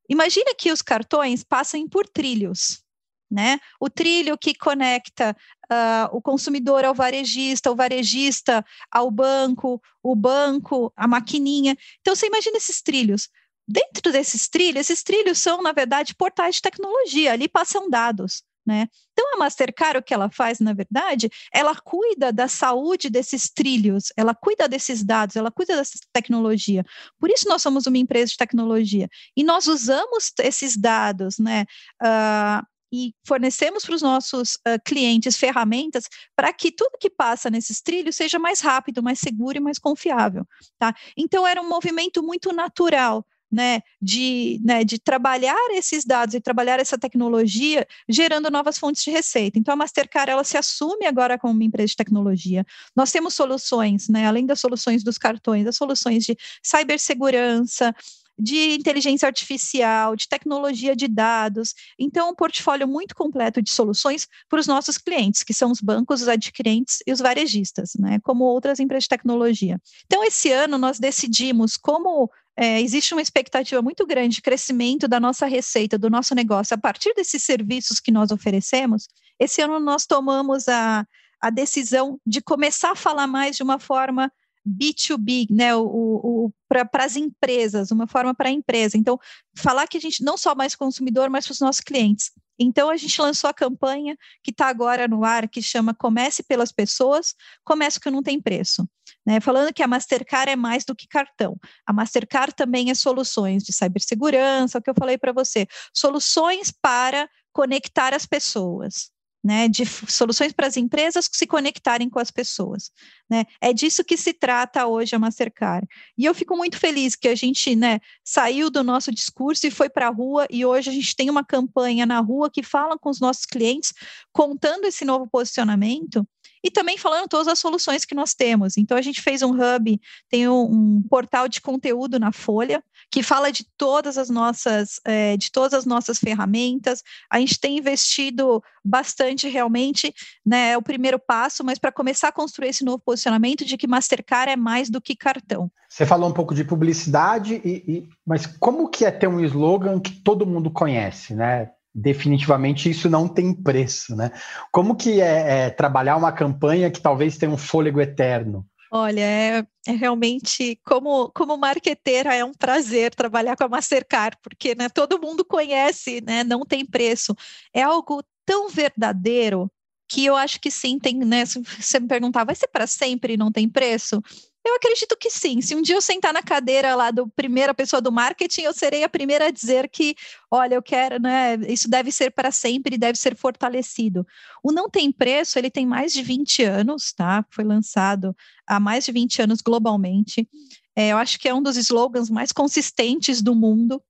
Imagina 0.09 0.53
que 0.57 0.71
os 0.71 0.81
cartões 0.81 1.43
passem 1.43 1.87
por 1.87 2.07
trilhos, 2.07 2.83
né? 3.29 3.59
O 3.79 3.89
trilho 3.89 4.37
que 4.37 4.53
conecta 4.53 5.35
uh, 5.71 6.15
o 6.15 6.21
consumidor 6.21 6.83
ao 6.83 6.93
varejista, 6.93 7.71
o 7.71 7.75
varejista 7.75 8.65
ao 8.91 9.09
banco, 9.09 9.81
o 10.03 10.15
banco, 10.15 10.91
a 10.97 11.07
maquininha. 11.07 11.77
Então, 12.01 12.15
você 12.15 12.27
imagina 12.27 12.57
esses 12.57 12.81
trilhos. 12.81 13.29
Dentro 13.67 14.11
desses 14.11 14.47
trilhos, 14.49 14.89
esses 14.89 15.03
trilhos 15.03 15.39
são, 15.39 15.61
na 15.61 15.71
verdade, 15.71 16.15
portais 16.15 16.55
de 16.55 16.61
tecnologia, 16.61 17.33
ali 17.33 17.47
passam 17.47 17.89
dados. 17.89 18.43
Né? 18.65 18.87
Então, 19.11 19.33
a 19.33 19.37
Mastercard, 19.37 19.97
o 19.97 20.03
que 20.03 20.13
ela 20.13 20.29
faz, 20.29 20.59
na 20.59 20.71
verdade, 20.71 21.29
ela 21.51 21.75
cuida 21.75 22.31
da 22.31 22.47
saúde 22.47 23.09
desses 23.09 23.49
trilhos, 23.49 24.13
ela 24.15 24.35
cuida 24.35 24.67
desses 24.67 25.03
dados, 25.03 25.35
ela 25.35 25.51
cuida 25.51 25.75
dessa 25.75 25.97
tecnologia. 26.13 26.85
Por 27.19 27.29
isso, 27.31 27.49
nós 27.49 27.61
somos 27.61 27.87
uma 27.87 27.97
empresa 27.97 28.31
de 28.31 28.37
tecnologia. 28.37 29.09
E 29.35 29.43
nós 29.43 29.67
usamos 29.67 30.31
esses 30.39 30.77
dados, 30.77 31.39
né? 31.39 31.65
Uh, 32.01 32.65
e 32.93 33.15
fornecemos 33.25 33.85
para 33.85 33.95
os 33.95 34.01
nossos 34.01 34.55
uh, 34.55 34.79
clientes 34.83 35.37
ferramentas 35.37 36.09
para 36.35 36.51
que 36.51 36.71
tudo 36.71 36.97
que 36.99 37.09
passa 37.09 37.49
nesses 37.49 37.81
trilhos 37.81 38.17
seja 38.17 38.37
mais 38.37 38.59
rápido, 38.59 39.01
mais 39.01 39.19
seguro 39.19 39.57
e 39.57 39.61
mais 39.61 39.79
confiável. 39.79 40.45
Tá? 40.77 40.93
Então, 41.15 41.47
era 41.47 41.61
um 41.61 41.69
movimento 41.69 42.21
muito 42.21 42.51
natural. 42.51 43.25
Né, 43.51 43.81
de, 44.01 44.61
né, 44.63 44.85
de 44.85 44.97
trabalhar 44.97 45.57
esses 45.71 46.05
dados 46.05 46.33
e 46.33 46.39
trabalhar 46.39 46.79
essa 46.79 46.97
tecnologia, 46.97 47.85
gerando 48.07 48.49
novas 48.49 48.79
fontes 48.79 49.03
de 49.03 49.11
receita. 49.11 49.59
Então, 49.59 49.73
a 49.73 49.75
Mastercard 49.75 50.31
ela 50.31 50.43
se 50.45 50.55
assume 50.57 51.05
agora 51.05 51.37
como 51.37 51.53
uma 51.53 51.63
empresa 51.65 51.89
de 51.89 51.97
tecnologia. 51.97 52.65
Nós 52.95 53.11
temos 53.11 53.33
soluções, 53.33 54.07
né, 54.07 54.25
além 54.25 54.45
das 54.45 54.61
soluções 54.61 55.03
dos 55.03 55.17
cartões, 55.17 55.67
as 55.67 55.75
soluções 55.75 56.23
de 56.23 56.37
cibersegurança, 56.63 57.93
de 58.39 58.73
inteligência 58.73 59.27
artificial, 59.27 60.15
de 60.15 60.27
tecnologia 60.27 60.95
de 60.95 61.07
dados. 61.07 61.73
Então, 61.99 62.31
um 62.31 62.35
portfólio 62.35 62.87
muito 62.87 63.13
completo 63.13 63.61
de 63.61 63.71
soluções 63.71 64.27
para 64.49 64.59
os 64.59 64.65
nossos 64.65 64.97
clientes, 64.97 65.43
que 65.43 65.53
são 65.53 65.71
os 65.71 65.79
bancos, 65.79 66.21
os 66.21 66.27
adquirentes 66.27 66.99
e 67.05 67.11
os 67.11 67.19
varejistas, 67.19 67.91
né, 67.99 68.19
como 68.23 68.45
outras 68.45 68.79
empresas 68.79 69.03
de 69.03 69.09
tecnologia. 69.09 69.79
Então, 70.05 70.23
esse 70.23 70.51
ano 70.51 70.77
nós 70.77 70.99
decidimos 70.99 71.77
como 71.77 72.31
é, 72.61 72.79
existe 72.79 73.15
uma 73.15 73.23
expectativa 73.23 73.81
muito 73.81 74.05
grande 74.05 74.35
de 74.35 74.41
crescimento 74.43 75.07
da 75.07 75.19
nossa 75.19 75.47
receita, 75.47 75.97
do 75.97 76.11
nosso 76.11 76.35
negócio, 76.35 76.75
a 76.75 76.77
partir 76.77 77.11
desses 77.15 77.41
serviços 77.41 77.99
que 77.99 78.11
nós 78.11 78.29
oferecemos. 78.29 79.07
Esse 79.39 79.63
ano 79.63 79.79
nós 79.79 80.05
tomamos 80.05 80.67
a, 80.67 81.03
a 81.41 81.49
decisão 81.49 82.19
de 82.23 82.39
começar 82.39 82.91
a 82.91 82.95
falar 82.95 83.25
mais 83.25 83.57
de 83.57 83.63
uma 83.63 83.79
forma 83.79 84.31
B2B, 84.63 85.47
né, 85.49 85.75
o, 85.75 85.81
o 85.81 86.53
para 86.69 87.03
as 87.03 87.15
empresas, 87.15 87.89
uma 87.89 88.05
forma 88.05 88.31
para 88.35 88.49
a 88.49 88.51
empresa. 88.51 88.95
Então, 88.95 89.19
falar 89.57 89.87
que 89.87 89.97
a 89.97 90.01
gente 90.01 90.23
não 90.23 90.37
só 90.37 90.53
mais 90.53 90.75
consumidor, 90.75 91.31
mas 91.31 91.47
para 91.47 91.53
os 91.53 91.59
nossos 91.59 91.81
clientes. 91.81 92.31
Então, 92.63 92.89
a 92.89 92.97
gente 92.97 93.19
lançou 93.19 93.49
a 93.49 93.53
campanha 93.53 94.15
que 94.43 94.51
está 94.51 94.67
agora 94.67 95.07
no 95.07 95.23
ar, 95.23 95.49
que 95.49 95.61
chama 95.61 95.95
Comece 95.95 96.43
pelas 96.43 96.71
Pessoas, 96.71 97.33
Comece 97.63 97.99
que 97.99 98.11
não 98.11 98.21
tem 98.21 98.39
preço. 98.39 98.87
Né? 99.25 99.39
Falando 99.39 99.73
que 99.73 99.81
a 99.81 99.87
Mastercard 99.87 100.51
é 100.51 100.55
mais 100.55 100.85
do 100.85 100.95
que 100.95 101.07
cartão. 101.07 101.57
A 101.85 101.93
Mastercard 101.93 102.53
também 102.55 102.91
é 102.91 102.93
soluções 102.93 103.63
de 103.63 103.73
cibersegurança, 103.73 104.77
o 104.77 104.81
que 104.81 104.89
eu 104.89 104.95
falei 104.97 105.17
para 105.17 105.31
você, 105.31 105.67
soluções 105.93 106.71
para 106.71 107.29
conectar 107.51 108.13
as 108.13 108.25
pessoas 108.25 109.11
né, 109.43 109.67
de 109.67 109.85
soluções 109.85 110.53
para 110.53 110.67
as 110.67 110.77
empresas 110.77 111.27
se 111.31 111.47
conectarem 111.47 112.09
com 112.09 112.19
as 112.19 112.29
pessoas. 112.29 112.91
Né? 113.29 113.45
É 113.59 113.73
disso 113.73 114.03
que 114.03 114.15
se 114.15 114.33
trata 114.33 114.85
hoje 114.85 115.15
a 115.15 115.19
Mastercard. 115.19 115.87
E 116.17 116.25
eu 116.25 116.33
fico 116.33 116.55
muito 116.55 116.77
feliz 116.77 117.15
que 117.15 117.27
a 117.27 117.35
gente 117.35 117.75
né, 117.75 117.99
saiu 118.23 118.69
do 118.69 118.83
nosso 118.83 119.11
discurso 119.11 119.65
e 119.65 119.71
foi 119.71 119.89
para 119.89 120.07
a 120.07 120.11
rua, 120.11 120.45
e 120.49 120.65
hoje 120.65 120.89
a 120.89 120.93
gente 120.93 121.15
tem 121.15 121.29
uma 121.29 121.43
campanha 121.43 122.05
na 122.05 122.19
rua 122.19 122.49
que 122.51 122.61
fala 122.61 122.97
com 122.97 123.09
os 123.09 123.19
nossos 123.19 123.45
clientes, 123.45 123.93
contando 124.31 124.85
esse 124.85 125.03
novo 125.03 125.27
posicionamento 125.27 126.25
e 126.63 126.69
também 126.69 126.97
falando 126.97 127.27
todas 127.27 127.47
as 127.47 127.59
soluções 127.59 128.05
que 128.05 128.15
nós 128.15 128.33
temos. 128.33 128.77
Então, 128.77 128.97
a 128.97 129.01
gente 129.01 129.21
fez 129.21 129.41
um 129.41 129.51
hub, 129.51 129.99
tem 130.29 130.47
um, 130.47 130.63
um 130.63 131.03
portal 131.09 131.47
de 131.47 131.61
conteúdo 131.61 132.19
na 132.19 132.31
Folha, 132.31 132.83
que 133.09 133.23
fala 133.23 133.51
de 133.51 133.65
todas 133.77 134.17
as 134.17 134.29
nossas, 134.29 134.99
é, 135.05 135.35
de 135.35 135.51
todas 135.51 135.73
as 135.73 135.85
nossas 135.85 136.17
ferramentas. 136.17 137.01
A 137.29 137.39
gente 137.39 137.59
tem 137.59 137.77
investido 137.77 138.63
bastante 138.83 139.47
realmente, 139.47 140.13
né? 140.45 140.71
É 140.71 140.77
o 140.77 140.81
primeiro 140.81 141.19
passo, 141.19 141.63
mas 141.63 141.77
para 141.77 141.91
começar 141.91 142.29
a 142.29 142.31
construir 142.31 142.69
esse 142.69 142.85
novo 142.85 142.99
posicionamento 142.99 143.65
de 143.65 143.77
que 143.77 143.87
Mastercard 143.87 144.51
é 144.51 144.55
mais 144.55 144.89
do 144.89 145.01
que 145.01 145.15
cartão. 145.15 145.69
Você 145.89 146.05
falou 146.05 146.29
um 146.29 146.33
pouco 146.33 146.55
de 146.55 146.63
publicidade, 146.63 147.61
e, 147.65 147.83
e, 147.87 148.09
mas 148.25 148.45
como 148.45 148.87
que 148.87 149.03
é 149.03 149.11
ter 149.11 149.27
um 149.27 149.41
slogan 149.41 149.99
que 149.99 150.11
todo 150.21 150.45
mundo 150.45 150.71
conhece, 150.71 151.35
né? 151.35 151.69
Definitivamente 151.93 152.89
isso 152.89 153.09
não 153.09 153.27
tem 153.27 153.53
preço, 153.53 154.15
né? 154.15 154.31
Como 154.71 154.95
que 154.95 155.21
é, 155.21 155.65
é, 155.65 155.69
trabalhar 155.69 156.15
uma 156.17 156.31
campanha 156.31 156.89
que 156.89 157.01
talvez 157.01 157.37
tenha 157.37 157.51
um 157.51 157.57
fôlego 157.57 157.99
eterno? 157.99 158.65
Olha, 158.93 159.21
é, 159.21 159.65
é, 159.87 159.91
realmente, 159.93 160.77
como, 160.85 161.29
como 161.31 161.55
marqueteira, 161.57 162.35
é 162.35 162.43
um 162.43 162.53
prazer 162.53 163.15
trabalhar 163.15 163.55
com 163.55 163.63
a 163.63 163.69
Mastercard, 163.69 164.37
porque 164.43 164.75
né, 164.75 164.89
todo 164.89 165.19
mundo 165.19 165.45
conhece, 165.45 166.21
né, 166.21 166.43
não 166.43 166.65
tem 166.65 166.85
preço. 166.85 167.33
É 167.73 167.81
algo 167.81 168.21
tão 168.45 168.67
verdadeiro 168.69 169.71
que 170.09 170.25
eu 170.25 170.35
acho 170.35 170.59
que 170.59 170.69
sim, 170.69 170.99
tem, 170.99 171.15
né? 171.19 171.45
Se 171.45 171.61
você 171.61 171.97
me 171.97 172.07
perguntar, 172.07 172.43
vai 172.43 172.53
ser 172.53 172.67
para 172.67 172.85
sempre 172.85 173.37
não 173.37 173.49
tem 173.49 173.69
preço? 173.69 174.21
Eu 174.63 174.75
acredito 174.75 175.17
que 175.17 175.29
sim. 175.29 175.59
Se 175.59 175.75
um 175.75 175.81
dia 175.81 175.95
eu 175.95 176.01
sentar 176.01 176.31
na 176.31 176.43
cadeira 176.43 176.93
lá 176.95 177.09
do 177.09 177.27
primeira 177.27 177.73
pessoa 177.73 177.99
do 177.99 178.11
marketing, 178.11 178.61
eu 178.61 178.73
serei 178.73 179.03
a 179.03 179.09
primeira 179.09 179.47
a 179.47 179.51
dizer 179.51 179.89
que, 179.89 180.15
olha, 180.51 180.75
eu 180.75 180.83
quero, 180.83 181.19
né? 181.19 181.55
Isso 181.67 181.89
deve 181.89 182.11
ser 182.11 182.29
para 182.31 182.51
sempre, 182.51 182.97
deve 182.97 183.17
ser 183.17 183.35
fortalecido. 183.35 184.25
O 184.63 184.71
não 184.71 184.87
tem 184.87 185.11
preço, 185.11 185.57
ele 185.57 185.71
tem 185.71 185.85
mais 185.85 186.13
de 186.13 186.21
20 186.21 186.63
anos, 186.63 187.11
tá? 187.11 187.43
Foi 187.49 187.63
lançado 187.63 188.35
há 188.67 188.79
mais 188.79 189.05
de 189.05 189.11
20 189.11 189.41
anos 189.41 189.61
globalmente. 189.61 190.47
É, 190.95 191.09
eu 191.09 191.17
acho 191.17 191.39
que 191.39 191.49
é 191.49 191.53
um 191.53 191.63
dos 191.63 191.75
slogans 191.77 192.29
mais 192.29 192.51
consistentes 192.51 193.41
do 193.41 193.55
mundo. 193.55 194.01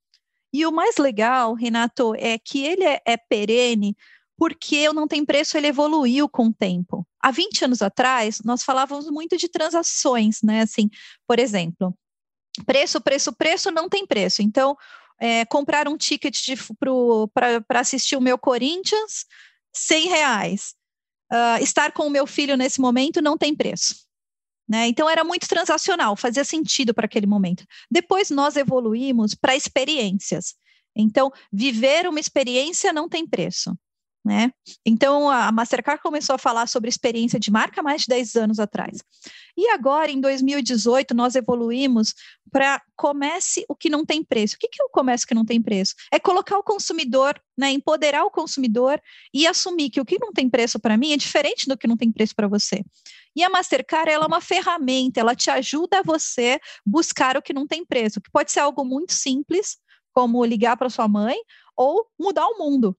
E 0.53 0.65
o 0.65 0.71
mais 0.71 0.97
legal, 0.97 1.53
Renato, 1.53 2.13
é 2.17 2.37
que 2.37 2.61
ele 2.61 2.83
é, 2.83 3.01
é 3.05 3.15
perene 3.15 3.95
porque 4.41 4.89
o 4.89 4.93
não 4.93 5.07
tem 5.07 5.23
preço 5.23 5.55
ele 5.55 5.67
evoluiu 5.67 6.27
com 6.27 6.47
o 6.47 6.53
tempo. 6.53 7.07
Há 7.21 7.29
20 7.29 7.65
anos 7.65 7.79
atrás, 7.83 8.39
nós 8.43 8.63
falávamos 8.63 9.07
muito 9.07 9.37
de 9.37 9.47
transações, 9.47 10.41
né? 10.41 10.61
Assim, 10.61 10.89
por 11.27 11.37
exemplo, 11.37 11.95
preço, 12.65 12.99
preço, 12.99 13.31
preço 13.33 13.69
não 13.69 13.87
tem 13.87 14.03
preço. 14.03 14.41
Então, 14.41 14.75
é, 15.19 15.45
comprar 15.45 15.87
um 15.87 15.95
ticket 15.95 16.35
para 17.31 17.79
assistir 17.81 18.15
o 18.15 18.21
meu 18.21 18.35
Corinthians, 18.35 19.27
100 19.75 20.07
reais. 20.07 20.73
Uh, 21.31 21.63
estar 21.63 21.91
com 21.91 22.07
o 22.07 22.09
meu 22.09 22.25
filho 22.25 22.57
nesse 22.57 22.81
momento 22.81 23.21
não 23.21 23.37
tem 23.37 23.55
preço. 23.55 24.07
Né? 24.67 24.87
Então 24.87 25.07
era 25.07 25.23
muito 25.23 25.47
transacional, 25.47 26.15
fazia 26.15 26.43
sentido 26.43 26.95
para 26.95 27.05
aquele 27.05 27.27
momento. 27.27 27.63
Depois 27.91 28.31
nós 28.31 28.55
evoluímos 28.55 29.35
para 29.35 29.55
experiências. 29.55 30.55
Então, 30.95 31.31
viver 31.53 32.07
uma 32.07 32.19
experiência 32.19 32.91
não 32.91 33.07
tem 33.07 33.27
preço. 33.27 33.77
Né? 34.23 34.51
Então 34.85 35.29
a 35.29 35.51
Mastercard 35.51 36.01
começou 36.01 36.35
a 36.35 36.37
falar 36.37 36.67
sobre 36.67 36.89
experiência 36.89 37.39
de 37.39 37.49
marca 37.49 37.81
mais 37.81 38.01
de 38.01 38.07
10 38.07 38.35
anos 38.35 38.59
atrás. 38.59 38.99
E 39.57 39.69
agora, 39.69 40.11
em 40.11 40.21
2018, 40.21 41.13
nós 41.13 41.35
evoluímos 41.35 42.13
para 42.51 42.81
comece 42.95 43.65
o 43.67 43.75
que 43.75 43.89
não 43.89 44.05
tem 44.05 44.23
preço. 44.23 44.55
O 44.55 44.59
que 44.59 44.81
é 44.81 44.85
o 44.85 44.89
comércio 44.89 45.27
que 45.27 45.33
não 45.33 45.45
tem 45.45 45.61
preço? 45.61 45.95
É 46.11 46.19
colocar 46.19 46.57
o 46.57 46.63
consumidor, 46.63 47.41
né, 47.57 47.71
empoderar 47.71 48.23
o 48.23 48.31
consumidor 48.31 49.01
e 49.33 49.47
assumir 49.47 49.89
que 49.89 49.99
o 49.99 50.05
que 50.05 50.19
não 50.19 50.31
tem 50.31 50.49
preço 50.49 50.79
para 50.79 50.97
mim 50.97 51.11
é 51.13 51.17
diferente 51.17 51.67
do 51.67 51.77
que 51.77 51.87
não 51.87 51.97
tem 51.97 52.11
preço 52.11 52.35
para 52.35 52.47
você. 52.47 52.83
E 53.35 53.43
a 53.43 53.49
Mastercard 53.49 54.11
ela 54.11 54.25
é 54.25 54.27
uma 54.27 54.41
ferramenta, 54.41 55.19
ela 55.19 55.35
te 55.35 55.49
ajuda 55.49 55.99
a 55.99 56.03
você 56.03 56.59
buscar 56.85 57.37
o 57.37 57.41
que 57.41 57.53
não 57.53 57.65
tem 57.65 57.85
preço, 57.85 58.21
que 58.21 58.29
pode 58.29 58.51
ser 58.51 58.59
algo 58.59 58.83
muito 58.83 59.13
simples, 59.13 59.77
como 60.13 60.43
ligar 60.43 60.75
para 60.77 60.89
sua 60.89 61.07
mãe, 61.07 61.37
ou 61.75 62.05
mudar 62.19 62.45
o 62.47 62.57
mundo. 62.57 62.95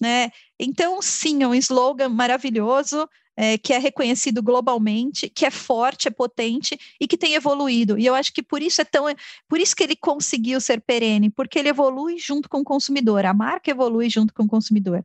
Né? 0.00 0.30
Então, 0.58 1.02
sim, 1.02 1.42
é 1.42 1.48
um 1.48 1.54
slogan 1.54 2.08
maravilhoso, 2.08 3.08
é, 3.36 3.56
que 3.56 3.72
é 3.72 3.78
reconhecido 3.78 4.42
globalmente, 4.42 5.28
que 5.28 5.46
é 5.46 5.50
forte, 5.50 6.08
é 6.08 6.10
potente 6.10 6.78
e 7.00 7.06
que 7.06 7.16
tem 7.16 7.34
evoluído. 7.34 7.98
E 7.98 8.04
eu 8.04 8.14
acho 8.14 8.32
que 8.32 8.42
por 8.42 8.60
isso 8.60 8.80
é 8.80 8.84
tão, 8.84 9.04
por 9.48 9.60
isso 9.60 9.76
que 9.76 9.82
ele 9.84 9.94
conseguiu 9.94 10.60
ser 10.60 10.80
perene, 10.80 11.30
porque 11.30 11.58
ele 11.58 11.68
evolui 11.68 12.18
junto 12.18 12.48
com 12.48 12.58
o 12.58 12.64
consumidor, 12.64 13.24
a 13.24 13.32
marca 13.32 13.70
evolui 13.70 14.10
junto 14.10 14.34
com 14.34 14.42
o 14.42 14.48
consumidor. 14.48 15.04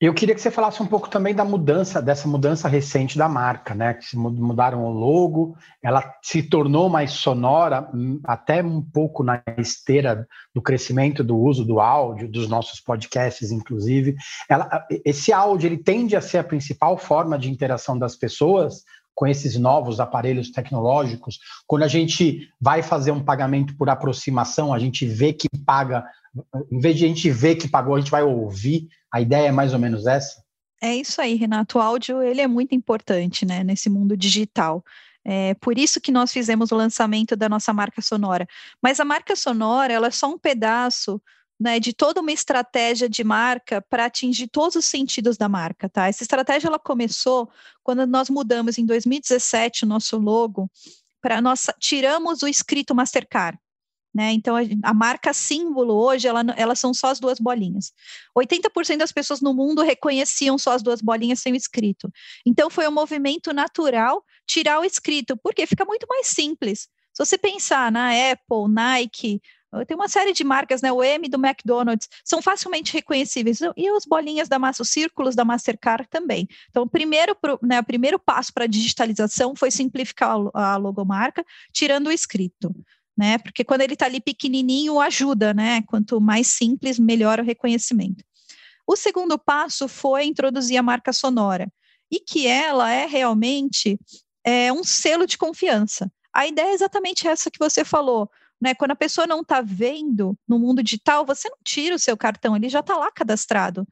Eu 0.00 0.12
queria 0.12 0.34
que 0.34 0.40
você 0.40 0.50
falasse 0.50 0.82
um 0.82 0.86
pouco 0.86 1.08
também 1.08 1.34
da 1.34 1.44
mudança, 1.44 2.02
dessa 2.02 2.26
mudança 2.26 2.68
recente 2.68 3.16
da 3.16 3.28
marca, 3.28 3.74
né? 3.74 3.94
Que 3.94 4.16
mudaram 4.16 4.84
o 4.84 4.90
logo, 4.90 5.56
ela 5.80 6.14
se 6.20 6.42
tornou 6.42 6.88
mais 6.88 7.12
sonora, 7.12 7.88
hum, 7.94 8.20
até 8.24 8.62
um 8.62 8.82
pouco 8.82 9.22
na 9.22 9.42
esteira 9.56 10.26
do 10.52 10.60
crescimento 10.60 11.22
do 11.22 11.38
uso 11.38 11.64
do 11.64 11.80
áudio, 11.80 12.28
dos 12.28 12.48
nossos 12.48 12.80
podcasts, 12.80 13.52
inclusive. 13.52 14.16
Ela, 14.48 14.84
esse 15.04 15.32
áudio 15.32 15.68
ele 15.68 15.78
tende 15.78 16.16
a 16.16 16.20
ser 16.20 16.38
a 16.38 16.44
principal 16.44 16.98
forma 16.98 17.38
de 17.38 17.50
interação 17.50 17.96
das 17.96 18.16
pessoas 18.16 18.82
com 19.14 19.26
esses 19.26 19.56
novos 19.56 20.00
aparelhos 20.00 20.50
tecnológicos. 20.50 21.38
Quando 21.66 21.84
a 21.84 21.88
gente 21.88 22.48
vai 22.60 22.82
fazer 22.82 23.12
um 23.12 23.22
pagamento 23.22 23.76
por 23.76 23.88
aproximação, 23.88 24.74
a 24.74 24.78
gente 24.78 25.06
vê 25.06 25.32
que 25.32 25.48
paga 25.64 26.04
em 26.70 26.80
vez 26.80 26.96
de 26.96 27.04
a 27.04 27.08
gente 27.08 27.30
ver 27.30 27.56
que 27.56 27.68
pagou, 27.68 27.94
a 27.94 28.00
gente 28.00 28.10
vai 28.10 28.22
ouvir. 28.22 28.88
A 29.12 29.20
ideia 29.20 29.48
é 29.48 29.52
mais 29.52 29.72
ou 29.72 29.78
menos 29.78 30.06
essa? 30.06 30.42
É 30.82 30.94
isso 30.94 31.20
aí, 31.20 31.34
Renato. 31.36 31.78
O 31.78 31.80
áudio 31.80 32.22
ele 32.22 32.40
é 32.40 32.48
muito 32.48 32.74
importante 32.74 33.46
né, 33.46 33.62
nesse 33.62 33.88
mundo 33.88 34.16
digital. 34.16 34.84
É 35.24 35.54
por 35.54 35.78
isso 35.78 36.00
que 36.00 36.12
nós 36.12 36.32
fizemos 36.32 36.70
o 36.70 36.76
lançamento 36.76 37.34
da 37.34 37.48
nossa 37.48 37.72
marca 37.72 38.02
sonora. 38.02 38.46
Mas 38.82 39.00
a 39.00 39.04
marca 39.04 39.34
sonora 39.34 39.92
ela 39.92 40.08
é 40.08 40.10
só 40.10 40.28
um 40.28 40.38
pedaço 40.38 41.22
né, 41.64 41.80
de 41.80 41.94
toda 41.94 42.20
uma 42.20 42.30
estratégia 42.30 43.08
de 43.08 43.24
marca 43.24 43.80
para 43.80 44.04
atingir 44.04 44.48
todos 44.48 44.76
os 44.76 44.84
sentidos 44.84 45.38
da 45.38 45.48
marca, 45.48 45.88
tá? 45.88 46.06
Essa 46.06 46.22
estratégia 46.22 46.68
ela 46.68 46.78
começou 46.78 47.50
quando 47.82 48.06
nós 48.06 48.28
mudamos 48.28 48.76
em 48.76 48.84
2017 48.84 49.84
o 49.84 49.88
nosso 49.88 50.18
logo 50.18 50.70
para 51.22 51.40
nós 51.40 51.70
tiramos 51.80 52.42
o 52.42 52.46
escrito 52.46 52.94
Mastercard. 52.94 53.58
Né? 54.14 54.32
Então, 54.32 54.54
a, 54.54 54.60
a, 54.82 54.92
marca 54.92 55.32
símbolo 55.32 55.94
hoje, 55.94 56.28
ela, 56.28 56.44
elas 56.54 56.78
são 56.78 56.92
só 56.92 57.06
as 57.08 57.18
duas 57.18 57.40
bolinhas. 57.40 57.92
80% 58.36 58.98
das 58.98 59.10
pessoas 59.10 59.40
no 59.40 59.54
mundo 59.54 59.80
reconheciam 59.80 60.58
só 60.58 60.72
as 60.72 60.82
duas 60.82 61.00
bolinhas 61.00 61.40
sem 61.40 61.54
o 61.54 61.56
escrito. 61.56 62.12
Então, 62.44 62.68
foi 62.68 62.86
um 62.86 62.92
movimento 62.92 63.54
natural 63.54 64.22
tirar 64.46 64.80
o 64.80 64.84
escrito, 64.84 65.34
porque 65.38 65.66
fica 65.66 65.86
muito 65.86 66.06
mais 66.06 66.26
simples. 66.26 66.88
Se 67.14 67.24
você 67.24 67.38
pensar 67.38 67.90
na 67.90 68.10
Apple, 68.10 68.68
Nike, 68.68 69.40
tem 69.86 69.96
uma 69.96 70.08
série 70.08 70.32
de 70.32 70.44
marcas, 70.44 70.82
né? 70.82 70.92
O 70.92 71.02
M 71.02 71.28
do 71.28 71.38
McDonald's 71.38 72.08
são 72.24 72.40
facilmente 72.42 72.92
reconhecíveis 72.92 73.60
e 73.76 73.88
as 73.88 74.04
bolinhas 74.04 74.48
da 74.48 74.58
massa, 74.58 74.82
os 74.82 74.90
círculos 74.90 75.34
da 75.34 75.44
Mastercard 75.44 76.08
também. 76.08 76.46
Então, 76.70 76.84
o 76.84 76.88
primeiro, 76.88 77.36
né, 77.62 77.80
o 77.80 77.84
primeiro 77.84 78.18
passo 78.18 78.52
para 78.52 78.64
a 78.64 78.68
digitalização 78.68 79.54
foi 79.56 79.70
simplificar 79.70 80.36
a 80.54 80.76
logomarca, 80.76 81.44
tirando 81.72 82.08
o 82.08 82.12
escrito 82.12 82.74
né? 83.16 83.38
Porque 83.38 83.64
quando 83.64 83.82
ele 83.82 83.94
está 83.94 84.06
ali 84.06 84.20
pequenininho, 84.20 85.00
ajuda, 85.00 85.54
né? 85.54 85.82
Quanto 85.82 86.20
mais 86.20 86.48
simples, 86.48 86.98
melhor 86.98 87.38
o 87.38 87.44
reconhecimento. 87.44 88.24
O 88.86 88.96
segundo 88.96 89.38
passo 89.38 89.88
foi 89.88 90.24
introduzir 90.24 90.76
a 90.76 90.82
marca 90.82 91.12
sonora, 91.12 91.72
e 92.10 92.20
que 92.20 92.46
ela 92.46 92.90
é 92.92 93.06
realmente 93.06 93.98
é, 94.44 94.72
um 94.72 94.84
selo 94.84 95.26
de 95.26 95.38
confiança. 95.38 96.10
A 96.32 96.46
ideia 96.46 96.68
é 96.68 96.74
exatamente 96.74 97.26
essa 97.26 97.50
que 97.50 97.58
você 97.58 97.84
falou. 97.84 98.28
Né, 98.60 98.74
quando 98.74 98.92
a 98.92 98.96
pessoa 98.96 99.26
não 99.26 99.40
está 99.40 99.60
vendo 99.60 100.38
no 100.48 100.58
mundo 100.58 100.82
digital, 100.82 101.26
você 101.26 101.48
não 101.50 101.58
tira 101.62 101.96
o 101.96 101.98
seu 101.98 102.16
cartão, 102.16 102.56
ele 102.56 102.68
já 102.68 102.80
está 102.80 102.96
lá 102.96 103.10
cadastrado. 103.10 103.86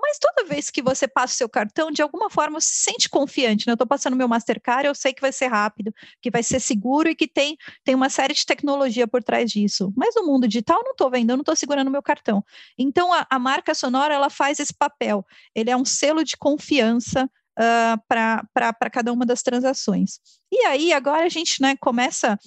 Mas 0.00 0.16
toda 0.18 0.46
vez 0.46 0.70
que 0.70 0.80
você 0.80 1.08
passa 1.08 1.34
o 1.34 1.36
seu 1.36 1.48
cartão, 1.48 1.90
de 1.90 2.00
alguma 2.00 2.30
forma 2.30 2.60
você 2.60 2.68
se 2.68 2.82
sente 2.84 3.08
confiante, 3.08 3.66
né? 3.66 3.72
Eu 3.72 3.74
estou 3.74 3.86
passando 3.86 4.16
meu 4.16 4.28
Mastercard, 4.28 4.86
eu 4.86 4.94
sei 4.94 5.12
que 5.12 5.20
vai 5.20 5.32
ser 5.32 5.48
rápido, 5.48 5.92
que 6.22 6.30
vai 6.30 6.42
ser 6.42 6.60
seguro 6.60 7.08
e 7.08 7.16
que 7.16 7.26
tem, 7.26 7.56
tem 7.84 7.96
uma 7.96 8.08
série 8.08 8.32
de 8.32 8.46
tecnologia 8.46 9.08
por 9.08 9.22
trás 9.24 9.50
disso. 9.50 9.92
Mas 9.96 10.14
no 10.14 10.24
mundo 10.24 10.46
digital, 10.46 10.78
eu 10.78 10.84
não 10.84 10.92
estou 10.92 11.10
vendo, 11.10 11.30
eu 11.30 11.36
não 11.36 11.42
estou 11.42 11.56
segurando 11.56 11.90
meu 11.90 12.02
cartão. 12.02 12.44
Então, 12.78 13.12
a, 13.12 13.26
a, 13.28 13.38
marca 13.40 13.74
sonora, 13.74 14.14
ela 14.14 14.30
faz 14.30 14.60
esse 14.60 14.72
papel. 14.72 15.26
Ele 15.52 15.70
é 15.70 15.76
um 15.76 15.84
selo 15.84 16.22
de 16.22 16.36
confiança 16.36 17.24
uh, 17.58 18.00
ah, 18.10 18.44
para 18.54 18.90
cada 18.90 19.12
uma 19.12 19.26
das 19.26 19.42
transações. 19.42 20.20
E 20.52 20.64
aí, 20.64 20.92
agora 20.92 21.24
a 21.24 21.28
gente 21.28 21.60
né, 21.60 21.76
começa 21.76 22.38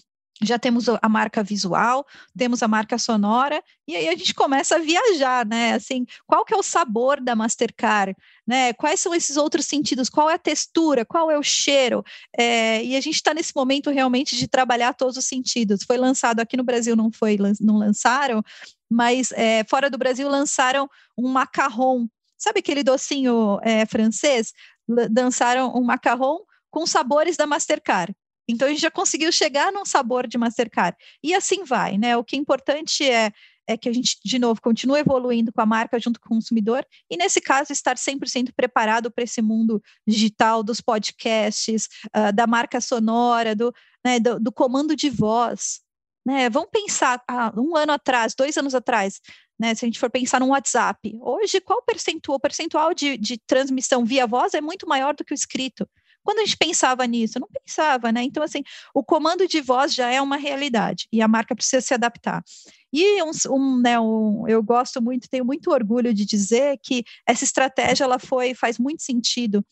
já 0.42 0.58
temos 0.58 0.88
a 0.90 1.10
marca 1.10 1.44
visual, 1.44 2.06
temos 2.36 2.64
a 2.64 2.68
marca 2.68 2.98
sonora, 2.98 3.64
e 3.88 3.96
aí 3.96 4.10
a 4.10 4.16
gente 4.16 4.34
começa 4.34 4.76
a 4.76 4.80
viajar, 4.80 5.46
né? 5.46 5.74
Assim, 5.74 6.06
qual 6.26 6.44
que 6.44 6.54
é 6.54 6.58
o 6.58 6.64
sabor 6.64 7.22
da 7.22 7.36
Mastercard, 7.36 8.16
né? 8.46 8.74
Quais 8.74 9.00
são 9.00 9.14
esses 9.14 9.38
outros 9.38 9.66
sentidos? 9.66 10.10
Qual 10.10 10.30
é 10.30 10.34
a 10.34 10.40
textura? 10.40 11.06
Qual 11.06 11.30
é 11.30 11.38
o 11.38 11.44
cheiro? 11.44 12.04
É, 12.38 12.84
e 12.84 12.96
a 12.96 13.02
gente 13.02 13.16
está 13.16 13.34
nesse 13.34 13.56
momento 13.56 13.92
realmente 13.92 14.36
de 14.36 14.48
trabalhar 14.48 14.94
todos 14.94 15.16
os 15.16 15.26
sentidos. 15.26 15.84
Foi 15.84 15.98
lançado 15.98 16.40
aqui 16.40 16.58
no 16.58 16.64
Brasil, 16.64 16.96
não 16.96 17.12
foi, 17.12 17.38
não 17.60 17.78
lançaram, 17.78 18.44
mas 18.90 19.32
é, 19.34 19.64
fora 19.70 19.90
do 19.90 19.98
Brasil 19.98 20.28
lançaram 20.28 20.90
um 21.18 21.28
macarrão. 21.28 22.10
Sabe 22.38 22.60
aquele 22.60 22.84
docinho 22.84 23.60
é, 23.62 23.86
francês? 23.86 24.52
Lançaram 24.88 25.72
um 25.76 25.84
macarrão 25.84 26.42
com 26.72 26.88
sabores 26.88 27.38
da 27.38 27.46
Mastercard. 27.46 28.16
Então 28.48 28.68
a 28.68 28.72
gente 28.72 28.82
já 28.82 28.92
conseguiu 28.92 29.32
chegar 29.32 29.72
num 29.72 29.86
sabor 29.86 30.28
de 30.28 30.38
Mastercard. 30.38 30.98
E 31.24 31.34
assim 31.34 31.64
vai, 31.64 31.98
né? 31.98 32.18
O 32.18 32.24
que 32.24 32.36
é 32.36 32.40
importante 32.40 33.10
é, 33.10 33.32
é 33.68 33.78
que 33.78 33.88
a 33.88 33.94
gente, 33.94 34.18
de 34.24 34.40
novo, 34.40 34.62
continue 34.62 35.00
evoluindo 35.00 35.52
com 35.52 35.62
a 35.62 35.66
marca 35.66 36.00
junto 36.00 36.20
com 36.20 36.28
o 36.28 36.38
consumidor, 36.38 36.86
e 37.10 37.18
nesse 37.18 37.40
caso, 37.40 37.72
estar 37.72 37.96
100% 37.96 38.52
preparado 38.56 39.12
para 39.12 39.24
esse 39.24 39.42
mundo 39.42 39.82
digital 40.08 40.64
dos 40.64 40.82
podcasts, 40.82 41.88
uh, 42.16 42.34
da 42.34 42.46
marca 42.48 42.82
sonora, 42.82 43.56
do, 43.56 43.74
né, 44.04 44.20
do, 44.20 44.40
do, 44.40 44.52
comando 44.52 44.96
de 44.96 45.10
voz. 45.10 45.82
Né? 46.26 46.50
Vamos 46.50 46.70
pensar, 46.72 47.22
ah, 47.28 47.54
um 47.58 47.76
ano 47.76 47.94
atrás, 47.94 48.36
dois 48.36 48.58
anos 48.58 48.76
atrás, 48.76 49.20
né, 49.60 49.76
se 49.76 49.86
a 49.86 49.88
gente 49.88 50.00
for 50.00 50.10
pensar 50.10 50.40
no 50.40 50.48
WhatsApp, 50.48 51.18
hoje 51.22 51.62
qual 51.62 51.82
percentual? 51.84 52.38
O 52.38 52.40
percentual 52.40 52.94
de, 52.94 53.18
de 53.18 53.38
transmissão 53.46 54.04
via 54.04 54.26
voz 54.26 54.54
é 54.54 54.62
muito 54.62 54.88
maior 54.88 55.16
do 55.16 55.24
que 55.24 55.34
o 55.34 55.36
escrito. 55.36 55.88
Quando 56.24 56.40
a 56.40 56.46
gente 56.46 56.58
pensava 56.58 57.06
nisso, 57.06 57.40
não 57.40 57.48
pensava, 57.48 58.12
né? 58.12 58.24
Então, 58.24 58.44
assim, 58.44 58.62
o 58.94 59.04
comando 59.04 59.48
de 59.48 59.62
voz 59.62 59.94
já 59.94 60.12
é 60.12 60.22
uma 60.22 60.38
realidade 60.38 61.08
e 61.12 61.22
a 61.22 61.28
marca 61.28 61.56
precisa 61.56 61.82
se 61.82 61.94
adaptar. 61.94 62.44
E 62.94 63.24
um, 63.24 63.32
um, 63.50 63.80
né, 63.80 64.00
um, 64.00 64.48
eu 64.48 64.62
gosto 64.62 65.02
muito, 65.02 65.30
tenho 65.30 65.46
muito 65.46 65.72
orgulho 65.72 66.14
de 66.14 66.26
dizer 66.26 66.78
que 66.84 67.04
essa 67.26 67.44
estratégia 67.44 68.04
ela 68.04 68.20
foi, 68.20 68.54
faz 68.54 68.78
muito 68.78 69.02
sentido 69.02 69.66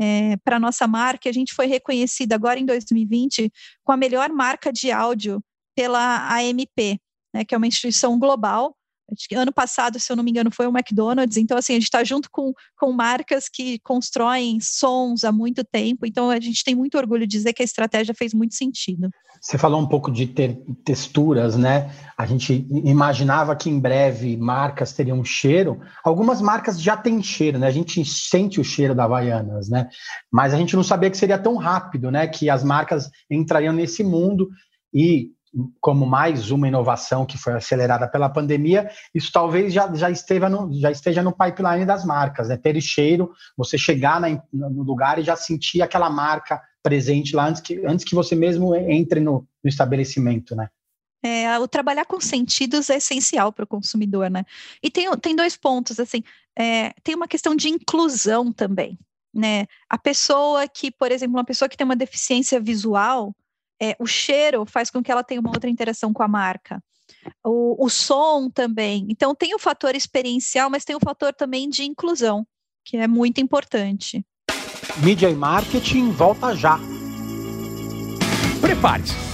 é, 0.00 0.36
para 0.38 0.56
a 0.56 0.60
nossa 0.60 0.86
marca. 0.86 1.28
A 1.28 1.32
gente 1.32 1.54
foi 1.54 1.66
reconhecida 1.66 2.34
agora 2.34 2.58
em 2.58 2.66
2020 2.66 3.52
com 3.84 3.92
a 3.92 3.96
melhor 3.96 4.30
marca 4.30 4.72
de 4.72 4.90
áudio 4.90 5.42
pela 5.74 6.28
AMP, 6.38 7.00
né, 7.34 7.44
que 7.44 7.54
é 7.54 7.58
uma 7.58 7.66
instituição 7.66 8.18
global 8.18 8.76
ano 9.34 9.52
passado, 9.52 9.98
se 9.98 10.10
eu 10.10 10.16
não 10.16 10.24
me 10.24 10.30
engano, 10.30 10.50
foi 10.50 10.66
o 10.66 10.70
McDonald's. 10.70 11.36
Então, 11.36 11.56
assim, 11.56 11.74
a 11.74 11.76
gente 11.76 11.84
está 11.84 12.02
junto 12.02 12.30
com, 12.30 12.52
com 12.76 12.92
marcas 12.92 13.48
que 13.48 13.78
constroem 13.80 14.58
sons 14.60 15.24
há 15.24 15.32
muito 15.32 15.64
tempo. 15.64 16.06
Então, 16.06 16.30
a 16.30 16.40
gente 16.40 16.64
tem 16.64 16.74
muito 16.74 16.96
orgulho 16.96 17.26
de 17.26 17.36
dizer 17.36 17.52
que 17.52 17.62
a 17.62 17.64
estratégia 17.64 18.14
fez 18.14 18.32
muito 18.32 18.54
sentido. 18.54 19.10
Você 19.40 19.58
falou 19.58 19.80
um 19.80 19.86
pouco 19.86 20.10
de 20.10 20.26
ter 20.26 20.58
texturas, 20.84 21.56
né? 21.56 21.92
A 22.16 22.24
gente 22.24 22.66
imaginava 22.70 23.54
que 23.54 23.68
em 23.68 23.78
breve 23.78 24.36
marcas 24.36 24.92
teriam 24.92 25.22
cheiro. 25.22 25.80
Algumas 26.02 26.40
marcas 26.40 26.80
já 26.80 26.96
têm 26.96 27.22
cheiro, 27.22 27.58
né? 27.58 27.66
A 27.66 27.70
gente 27.70 28.02
sente 28.04 28.58
o 28.58 28.64
cheiro 28.64 28.94
da 28.94 29.04
Havaianas, 29.04 29.68
né? 29.68 29.88
Mas 30.32 30.54
a 30.54 30.56
gente 30.56 30.74
não 30.74 30.82
sabia 30.82 31.10
que 31.10 31.16
seria 31.16 31.38
tão 31.38 31.56
rápido, 31.56 32.10
né? 32.10 32.26
Que 32.26 32.48
as 32.48 32.64
marcas 32.64 33.10
entrariam 33.30 33.74
nesse 33.74 34.02
mundo 34.02 34.48
e 34.94 35.30
como 35.80 36.06
mais 36.06 36.50
uma 36.50 36.66
inovação 36.66 37.24
que 37.24 37.38
foi 37.38 37.52
acelerada 37.52 38.08
pela 38.08 38.28
pandemia, 38.28 38.90
isso 39.14 39.30
talvez 39.32 39.72
já, 39.72 39.92
já, 39.94 40.10
esteja, 40.10 40.48
no, 40.48 40.72
já 40.72 40.90
esteja 40.90 41.22
no 41.22 41.32
pipeline 41.32 41.84
das 41.84 42.04
marcas, 42.04 42.48
né? 42.48 42.56
ter 42.56 42.80
cheiro, 42.80 43.32
você 43.56 43.78
chegar 43.78 44.20
na, 44.20 44.42
no 44.52 44.82
lugar 44.82 45.18
e 45.18 45.22
já 45.22 45.36
sentir 45.36 45.82
aquela 45.82 46.10
marca 46.10 46.60
presente 46.82 47.34
lá 47.34 47.48
antes 47.48 47.60
que, 47.60 47.84
antes 47.86 48.04
que 48.04 48.14
você 48.14 48.34
mesmo 48.34 48.74
entre 48.74 49.20
no, 49.20 49.46
no 49.62 49.68
estabelecimento, 49.68 50.54
né? 50.54 50.68
É, 51.22 51.58
o 51.58 51.66
trabalhar 51.66 52.04
com 52.04 52.20
sentidos 52.20 52.90
é 52.90 52.96
essencial 52.96 53.50
para 53.50 53.64
o 53.64 53.68
consumidor, 53.68 54.28
né? 54.28 54.44
E 54.82 54.90
tem, 54.90 55.10
tem 55.16 55.34
dois 55.34 55.56
pontos, 55.56 55.98
assim, 55.98 56.22
é, 56.54 56.92
tem 57.02 57.14
uma 57.14 57.26
questão 57.26 57.56
de 57.56 57.70
inclusão 57.70 58.52
também, 58.52 58.98
né? 59.32 59.66
A 59.88 59.96
pessoa 59.96 60.68
que, 60.68 60.90
por 60.90 61.10
exemplo, 61.10 61.36
uma 61.36 61.44
pessoa 61.44 61.66
que 61.66 61.78
tem 61.78 61.84
uma 61.86 61.96
deficiência 61.96 62.60
visual, 62.60 63.34
é, 63.80 63.96
o 63.98 64.06
cheiro 64.06 64.64
faz 64.66 64.90
com 64.90 65.02
que 65.02 65.10
ela 65.10 65.24
tenha 65.24 65.40
uma 65.40 65.50
outra 65.50 65.68
interação 65.68 66.12
com 66.12 66.22
a 66.22 66.28
marca. 66.28 66.82
O, 67.44 67.84
o 67.84 67.88
som 67.88 68.50
também. 68.50 69.06
Então, 69.10 69.34
tem 69.34 69.54
o 69.54 69.58
fator 69.58 69.94
experiencial, 69.94 70.70
mas 70.70 70.84
tem 70.84 70.96
o 70.96 71.00
fator 71.00 71.32
também 71.32 71.68
de 71.68 71.84
inclusão, 71.84 72.46
que 72.84 72.96
é 72.96 73.08
muito 73.08 73.40
importante. 73.40 74.24
Mídia 75.02 75.28
e 75.30 75.34
marketing 75.34 76.10
volta 76.10 76.54
já. 76.54 76.78
Prepare-se. 78.60 79.33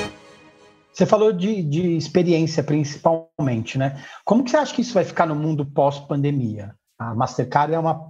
Você 0.93 1.05
falou 1.05 1.31
de, 1.31 1.63
de 1.63 1.95
experiência 1.95 2.63
principalmente, 2.63 3.77
né? 3.77 4.03
Como 4.25 4.43
que 4.43 4.51
você 4.51 4.57
acha 4.57 4.75
que 4.75 4.81
isso 4.81 4.93
vai 4.93 5.05
ficar 5.05 5.25
no 5.25 5.35
mundo 5.35 5.65
pós-pandemia? 5.65 6.75
A 6.99 7.15
Mastercard 7.15 7.73
é 7.73 7.79
uma, 7.79 8.07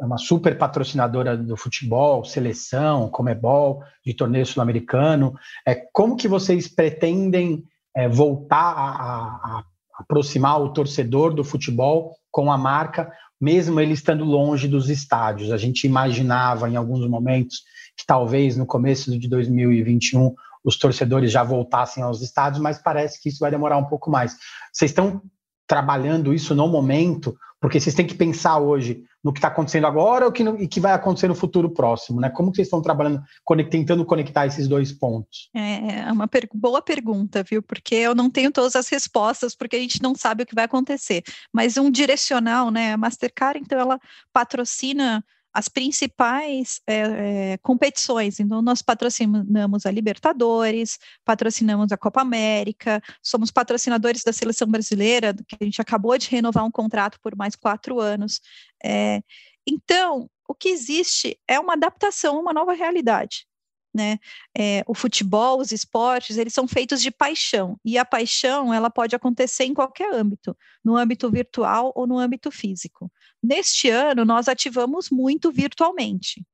é 0.00 0.04
uma 0.04 0.18
super 0.18 0.56
patrocinadora 0.56 1.36
do 1.36 1.56
futebol, 1.56 2.24
seleção, 2.24 3.08
comebol, 3.08 3.82
de 4.06 4.14
torneio 4.14 4.46
sul-americano. 4.46 5.34
É, 5.66 5.74
como 5.92 6.16
que 6.16 6.28
vocês 6.28 6.68
pretendem 6.68 7.64
é, 7.96 8.08
voltar 8.08 8.74
a, 8.74 8.90
a, 8.90 9.58
a 9.58 9.64
aproximar 9.98 10.60
o 10.60 10.72
torcedor 10.72 11.34
do 11.34 11.42
futebol 11.42 12.14
com 12.30 12.52
a 12.52 12.56
marca, 12.56 13.10
mesmo 13.40 13.80
ele 13.80 13.94
estando 13.94 14.24
longe 14.24 14.68
dos 14.68 14.88
estádios? 14.88 15.50
A 15.50 15.56
gente 15.56 15.84
imaginava 15.84 16.70
em 16.70 16.76
alguns 16.76 17.08
momentos 17.08 17.64
que 17.96 18.06
talvez 18.06 18.56
no 18.56 18.66
começo 18.66 19.18
de 19.18 19.28
2021 19.28 20.32
os 20.68 20.76
torcedores 20.78 21.32
já 21.32 21.42
voltassem 21.42 22.02
aos 22.02 22.20
estádios, 22.20 22.60
mas 22.60 22.78
parece 22.78 23.22
que 23.22 23.30
isso 23.30 23.38
vai 23.38 23.50
demorar 23.50 23.78
um 23.78 23.86
pouco 23.86 24.10
mais. 24.10 24.36
Vocês 24.70 24.90
estão 24.90 25.22
trabalhando 25.66 26.34
isso 26.34 26.54
no 26.54 26.68
momento, 26.68 27.34
porque 27.58 27.80
vocês 27.80 27.94
têm 27.94 28.06
que 28.06 28.14
pensar 28.14 28.58
hoje 28.58 29.02
no 29.24 29.32
que 29.32 29.38
está 29.38 29.48
acontecendo 29.48 29.86
agora 29.86 30.26
ou 30.26 30.32
que 30.32 30.44
no, 30.44 30.60
e 30.60 30.68
que 30.68 30.78
vai 30.78 30.92
acontecer 30.92 31.26
no 31.26 31.34
futuro 31.34 31.70
próximo, 31.70 32.20
né? 32.20 32.28
Como 32.28 32.54
vocês 32.54 32.66
estão 32.66 32.82
trabalhando, 32.82 33.22
conect, 33.44 33.70
tentando 33.70 34.04
conectar 34.04 34.46
esses 34.46 34.68
dois 34.68 34.92
pontos? 34.92 35.48
É, 35.56 36.00
é 36.00 36.12
uma 36.12 36.28
per 36.28 36.46
boa 36.52 36.82
pergunta, 36.82 37.42
viu? 37.42 37.62
Porque 37.62 37.94
eu 37.94 38.14
não 38.14 38.28
tenho 38.28 38.52
todas 38.52 38.76
as 38.76 38.88
respostas, 38.90 39.54
porque 39.54 39.76
a 39.76 39.80
gente 39.80 40.02
não 40.02 40.14
sabe 40.14 40.42
o 40.42 40.46
que 40.46 40.54
vai 40.54 40.66
acontecer. 40.66 41.22
Mas 41.50 41.78
um 41.78 41.90
direcional, 41.90 42.70
né? 42.70 42.92
A 42.92 42.98
Mastercard, 42.98 43.58
então, 43.58 43.80
ela 43.80 43.98
patrocina 44.34 45.24
as 45.58 45.68
principais 45.68 46.80
é, 46.86 47.54
é, 47.54 47.58
competições. 47.58 48.38
Então, 48.38 48.62
nós 48.62 48.80
patrocinamos 48.80 49.84
a 49.84 49.90
Libertadores, 49.90 51.00
patrocinamos 51.24 51.90
a 51.90 51.96
Copa 51.96 52.20
América, 52.20 53.02
somos 53.20 53.50
patrocinadores 53.50 54.22
da 54.22 54.32
seleção 54.32 54.68
brasileira, 54.68 55.34
que 55.34 55.56
a 55.60 55.64
gente 55.64 55.80
acabou 55.80 56.16
de 56.16 56.30
renovar 56.30 56.64
um 56.64 56.70
contrato 56.70 57.18
por 57.20 57.34
mais 57.34 57.56
quatro 57.56 57.98
anos. 57.98 58.40
É, 58.84 59.20
então, 59.66 60.30
o 60.48 60.54
que 60.54 60.68
existe 60.68 61.36
é 61.48 61.58
uma 61.58 61.72
adaptação 61.72 62.38
uma 62.38 62.52
nova 62.52 62.72
realidade 62.72 63.48
né? 63.94 64.18
É, 64.56 64.84
o 64.86 64.94
futebol, 64.94 65.60
os 65.60 65.72
esportes, 65.72 66.36
eles 66.36 66.54
são 66.54 66.68
feitos 66.68 67.02
de 67.02 67.10
paixão 67.10 67.78
e 67.84 67.98
a 67.98 68.04
paixão 68.04 68.72
ela 68.72 68.90
pode 68.90 69.16
acontecer 69.16 69.64
em 69.64 69.74
qualquer 69.74 70.12
âmbito, 70.14 70.56
no 70.84 70.96
âmbito 70.96 71.30
virtual 71.30 71.92
ou 71.94 72.06
no 72.06 72.18
âmbito 72.18 72.50
físico. 72.50 73.10
Neste 73.42 73.88
ano 73.88 74.24
nós 74.24 74.48
ativamos 74.48 75.10
muito 75.10 75.50
virtualmente. 75.52 76.44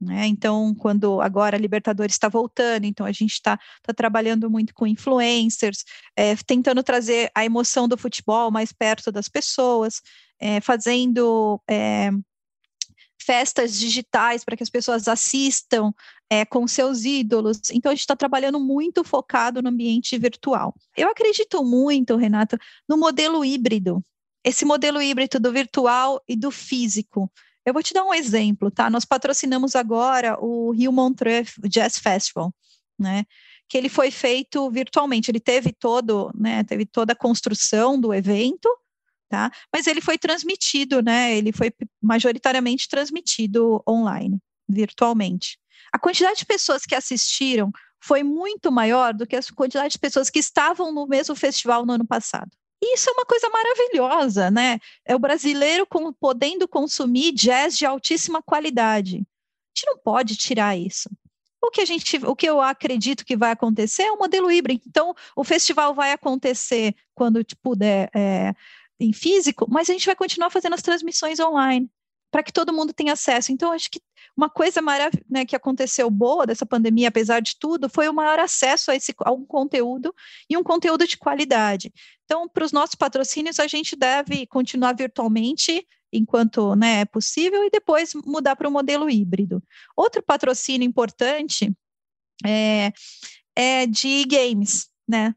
Né? 0.00 0.26
Então, 0.26 0.74
quando 0.74 1.20
agora 1.20 1.56
a 1.56 1.60
Libertadores 1.60 2.14
está 2.14 2.28
voltando, 2.28 2.84
então 2.84 3.06
a 3.06 3.12
gente 3.12 3.32
está 3.32 3.58
tá 3.82 3.94
trabalhando 3.94 4.50
muito 4.50 4.74
com 4.74 4.86
influencers, 4.86 5.84
é, 6.16 6.34
tentando 6.36 6.82
trazer 6.82 7.30
a 7.34 7.44
emoção 7.44 7.88
do 7.88 7.96
futebol 7.96 8.50
mais 8.50 8.72
perto 8.72 9.10
das 9.10 9.28
pessoas, 9.28 10.02
é, 10.38 10.60
fazendo 10.60 11.60
é, 11.68 12.10
festas 13.24 13.78
digitais 13.78 14.44
para 14.44 14.56
que 14.56 14.62
as 14.62 14.70
pessoas 14.70 15.08
assistam 15.08 15.92
é, 16.28 16.44
com 16.44 16.66
seus 16.66 17.04
ídolos. 17.04 17.58
Então, 17.70 17.90
a 17.90 17.94
gente 17.94 18.02
está 18.02 18.16
trabalhando 18.16 18.60
muito 18.60 19.04
focado 19.04 19.62
no 19.62 19.70
ambiente 19.70 20.18
virtual. 20.18 20.74
Eu 20.96 21.08
acredito 21.08 21.64
muito, 21.64 22.16
Renato, 22.16 22.58
no 22.88 22.96
modelo 22.98 23.44
híbrido. 23.44 24.04
Esse 24.44 24.64
modelo 24.64 25.00
híbrido 25.00 25.40
do 25.40 25.50
virtual 25.50 26.22
e 26.28 26.36
do 26.36 26.50
físico. 26.50 27.32
Eu 27.64 27.72
vou 27.72 27.82
te 27.82 27.94
dar 27.94 28.04
um 28.04 28.12
exemplo, 28.12 28.70
tá? 28.70 28.90
Nós 28.90 29.06
patrocinamos 29.06 29.74
agora 29.74 30.38
o 30.38 30.70
Rio 30.72 30.92
Montreux 30.92 31.54
Jazz 31.64 31.98
Festival, 31.98 32.54
né? 32.98 33.24
Que 33.68 33.78
ele 33.78 33.88
foi 33.88 34.10
feito 34.10 34.70
virtualmente. 34.70 35.30
Ele 35.30 35.40
teve 35.40 35.72
todo, 35.72 36.30
né? 36.34 36.62
Teve 36.64 36.84
toda 36.84 37.14
a 37.14 37.16
construção 37.16 37.98
do 37.98 38.12
evento, 38.12 38.68
tá? 39.30 39.50
Mas 39.72 39.86
ele 39.86 40.02
foi 40.02 40.18
transmitido, 40.18 41.00
né? 41.00 41.34
Ele 41.34 41.52
foi 41.52 41.72
majoritariamente 42.02 42.86
transmitido 42.86 43.82
online, 43.88 44.38
virtualmente. 44.68 45.58
A 45.90 45.98
quantidade 45.98 46.40
de 46.40 46.46
pessoas 46.46 46.82
que 46.84 46.94
assistiram 46.94 47.72
foi 48.02 48.22
muito 48.22 48.70
maior 48.70 49.14
do 49.14 49.26
que 49.26 49.36
a 49.36 49.40
quantidade 49.56 49.92
de 49.92 49.98
pessoas 49.98 50.28
que 50.28 50.38
estavam 50.38 50.92
no 50.92 51.06
mesmo 51.06 51.34
festival 51.34 51.86
no 51.86 51.94
ano 51.94 52.06
passado. 52.06 52.50
Isso 52.92 53.08
é 53.08 53.12
uma 53.12 53.24
coisa 53.24 53.48
maravilhosa, 53.48 54.50
né? 54.50 54.78
É 55.04 55.14
o 55.14 55.18
brasileiro 55.18 55.86
com, 55.86 56.12
podendo 56.12 56.68
consumir 56.68 57.32
jazz 57.32 57.78
de 57.78 57.86
altíssima 57.86 58.42
qualidade. 58.42 59.16
A 59.16 59.78
gente 59.78 59.86
não 59.86 59.98
pode 59.98 60.36
tirar 60.36 60.76
isso. 60.76 61.08
O 61.62 61.70
que 61.70 61.80
a 61.80 61.84
gente, 61.86 62.18
o 62.18 62.36
que 62.36 62.46
eu 62.46 62.60
acredito 62.60 63.24
que 63.24 63.36
vai 63.36 63.52
acontecer 63.52 64.02
é 64.02 64.12
um 64.12 64.18
modelo 64.18 64.50
híbrido. 64.50 64.82
Então, 64.86 65.14
o 65.34 65.42
festival 65.42 65.94
vai 65.94 66.12
acontecer 66.12 66.94
quando 67.14 67.42
puder 67.62 68.10
é, 68.14 68.52
em 69.00 69.12
físico, 69.12 69.66
mas 69.68 69.88
a 69.88 69.92
gente 69.92 70.06
vai 70.06 70.14
continuar 70.14 70.50
fazendo 70.50 70.74
as 70.74 70.82
transmissões 70.82 71.40
online 71.40 71.90
para 72.30 72.42
que 72.42 72.52
todo 72.52 72.72
mundo 72.72 72.92
tenha 72.92 73.12
acesso. 73.12 73.52
Então, 73.52 73.70
acho 73.70 73.88
que 73.88 74.00
uma 74.36 74.50
coisa 74.50 74.80
né, 75.30 75.44
que 75.44 75.54
aconteceu 75.54 76.10
boa 76.10 76.44
dessa 76.44 76.66
pandemia, 76.66 77.06
apesar 77.06 77.38
de 77.38 77.56
tudo, 77.56 77.88
foi 77.88 78.08
o 78.08 78.12
maior 78.12 78.40
acesso 78.40 78.90
a, 78.90 78.96
esse, 78.96 79.14
a 79.20 79.30
um 79.30 79.46
conteúdo 79.46 80.12
e 80.50 80.56
um 80.56 80.62
conteúdo 80.64 81.06
de 81.06 81.16
qualidade. 81.16 81.92
Então, 82.24 82.48
para 82.48 82.64
os 82.64 82.72
nossos 82.72 82.94
patrocínios, 82.94 83.60
a 83.60 83.66
gente 83.66 83.96
deve 83.96 84.46
continuar 84.46 84.94
virtualmente 84.94 85.86
enquanto 86.12 86.74
né, 86.74 87.00
é 87.00 87.04
possível 87.04 87.64
e 87.64 87.70
depois 87.70 88.14
mudar 88.24 88.56
para 88.56 88.68
o 88.68 88.72
modelo 88.72 89.10
híbrido. 89.10 89.62
Outro 89.96 90.22
patrocínio 90.22 90.86
importante 90.86 91.72
é, 92.46 92.92
é 93.54 93.86
de 93.86 94.24
games, 94.24 94.88
né? 95.06 95.34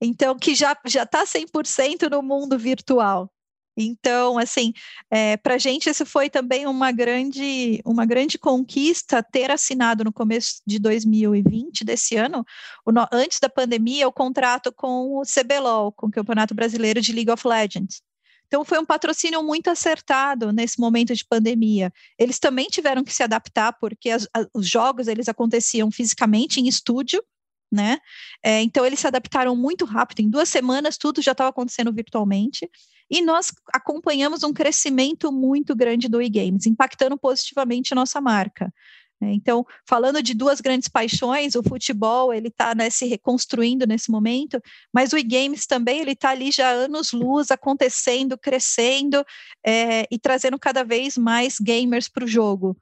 Então, 0.00 0.36
que 0.36 0.54
já 0.54 0.76
já 0.84 1.02
está 1.02 1.24
100% 1.24 2.08
no 2.10 2.22
mundo 2.22 2.58
virtual. 2.58 3.32
Então, 3.80 4.38
assim, 4.38 4.72
é, 5.08 5.36
para 5.36 5.54
a 5.54 5.58
gente 5.58 5.88
isso 5.88 6.04
foi 6.04 6.28
também 6.28 6.66
uma 6.66 6.90
grande, 6.90 7.80
uma 7.84 8.04
grande 8.04 8.36
conquista 8.36 9.22
ter 9.22 9.52
assinado 9.52 10.02
no 10.02 10.12
começo 10.12 10.60
de 10.66 10.80
2020, 10.80 11.84
desse 11.84 12.16
ano, 12.16 12.44
o, 12.84 12.90
antes 13.12 13.38
da 13.38 13.48
pandemia, 13.48 14.08
o 14.08 14.12
contrato 14.12 14.72
com 14.72 15.20
o 15.20 15.22
CBLOL, 15.22 15.92
com 15.92 16.08
o 16.08 16.10
Campeonato 16.10 16.56
Brasileiro 16.56 17.00
de 17.00 17.12
League 17.12 17.30
of 17.30 17.46
Legends. 17.46 18.02
Então, 18.48 18.64
foi 18.64 18.80
um 18.80 18.84
patrocínio 18.84 19.44
muito 19.44 19.68
acertado 19.68 20.52
nesse 20.52 20.80
momento 20.80 21.14
de 21.14 21.24
pandemia. 21.24 21.92
Eles 22.18 22.40
também 22.40 22.66
tiveram 22.66 23.04
que 23.04 23.14
se 23.14 23.22
adaptar, 23.22 23.74
porque 23.78 24.10
as, 24.10 24.26
os 24.52 24.66
jogos 24.66 25.06
eles 25.06 25.28
aconteciam 25.28 25.88
fisicamente 25.92 26.58
em 26.58 26.66
estúdio, 26.66 27.22
né? 27.70 27.98
É, 28.42 28.60
então 28.62 28.84
eles 28.84 28.98
se 28.98 29.06
adaptaram 29.06 29.54
muito 29.54 29.84
rápido, 29.84 30.20
em 30.20 30.30
duas 30.30 30.48
semanas 30.48 30.96
tudo 30.96 31.20
já 31.20 31.32
estava 31.32 31.50
acontecendo 31.50 31.92
virtualmente, 31.92 32.68
e 33.10 33.22
nós 33.22 33.52
acompanhamos 33.72 34.42
um 34.42 34.52
crescimento 34.52 35.32
muito 35.32 35.74
grande 35.74 36.08
do 36.08 36.20
e-games, 36.20 36.66
impactando 36.66 37.16
positivamente 37.18 37.94
nossa 37.94 38.20
marca. 38.20 38.72
Né? 39.20 39.32
Então, 39.32 39.66
falando 39.86 40.22
de 40.22 40.34
duas 40.34 40.60
grandes 40.60 40.88
paixões, 40.88 41.54
o 41.54 41.62
futebol 41.62 42.32
ele 42.32 42.48
está 42.48 42.74
né, 42.74 42.90
se 42.90 43.06
reconstruindo 43.06 43.86
nesse 43.86 44.10
momento, 44.10 44.60
mas 44.92 45.12
o 45.12 45.18
e-games 45.18 45.66
também 45.66 46.00
ele 46.00 46.12
está 46.12 46.30
ali 46.30 46.50
já 46.50 46.70
anos 46.70 47.12
luz 47.12 47.50
acontecendo, 47.50 48.38
crescendo 48.38 49.24
é, 49.64 50.06
e 50.10 50.18
trazendo 50.18 50.58
cada 50.58 50.84
vez 50.84 51.16
mais 51.16 51.56
gamers 51.58 52.08
para 52.08 52.24
o 52.24 52.28
jogo. 52.28 52.76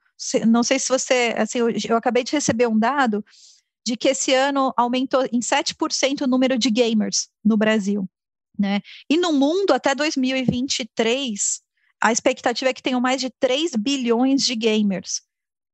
Não 0.46 0.62
sei 0.62 0.78
se 0.78 0.88
você, 0.88 1.34
assim, 1.36 1.58
eu, 1.58 1.68
eu 1.88 1.96
acabei 1.96 2.24
de 2.24 2.32
receber 2.32 2.66
um 2.66 2.78
dado 2.78 3.24
de 3.86 3.96
que 3.96 4.08
esse 4.08 4.34
ano 4.34 4.72
aumentou 4.76 5.24
em 5.32 5.40
7% 5.40 6.22
o 6.22 6.26
número 6.26 6.58
de 6.58 6.70
gamers 6.70 7.28
no 7.44 7.56
Brasil. 7.56 8.08
Né? 8.59 8.81
E 9.09 9.16
no 9.16 9.33
mundo, 9.33 9.73
até 9.73 9.95
2023, 9.95 11.61
a 12.03 12.12
expectativa 12.12 12.71
é 12.71 12.75
que 12.75 12.83
tenham 12.83 13.01
mais 13.01 13.21
de 13.21 13.31
3 13.38 13.73
bilhões 13.77 14.42
de 14.42 14.55
gamers. 14.55 15.23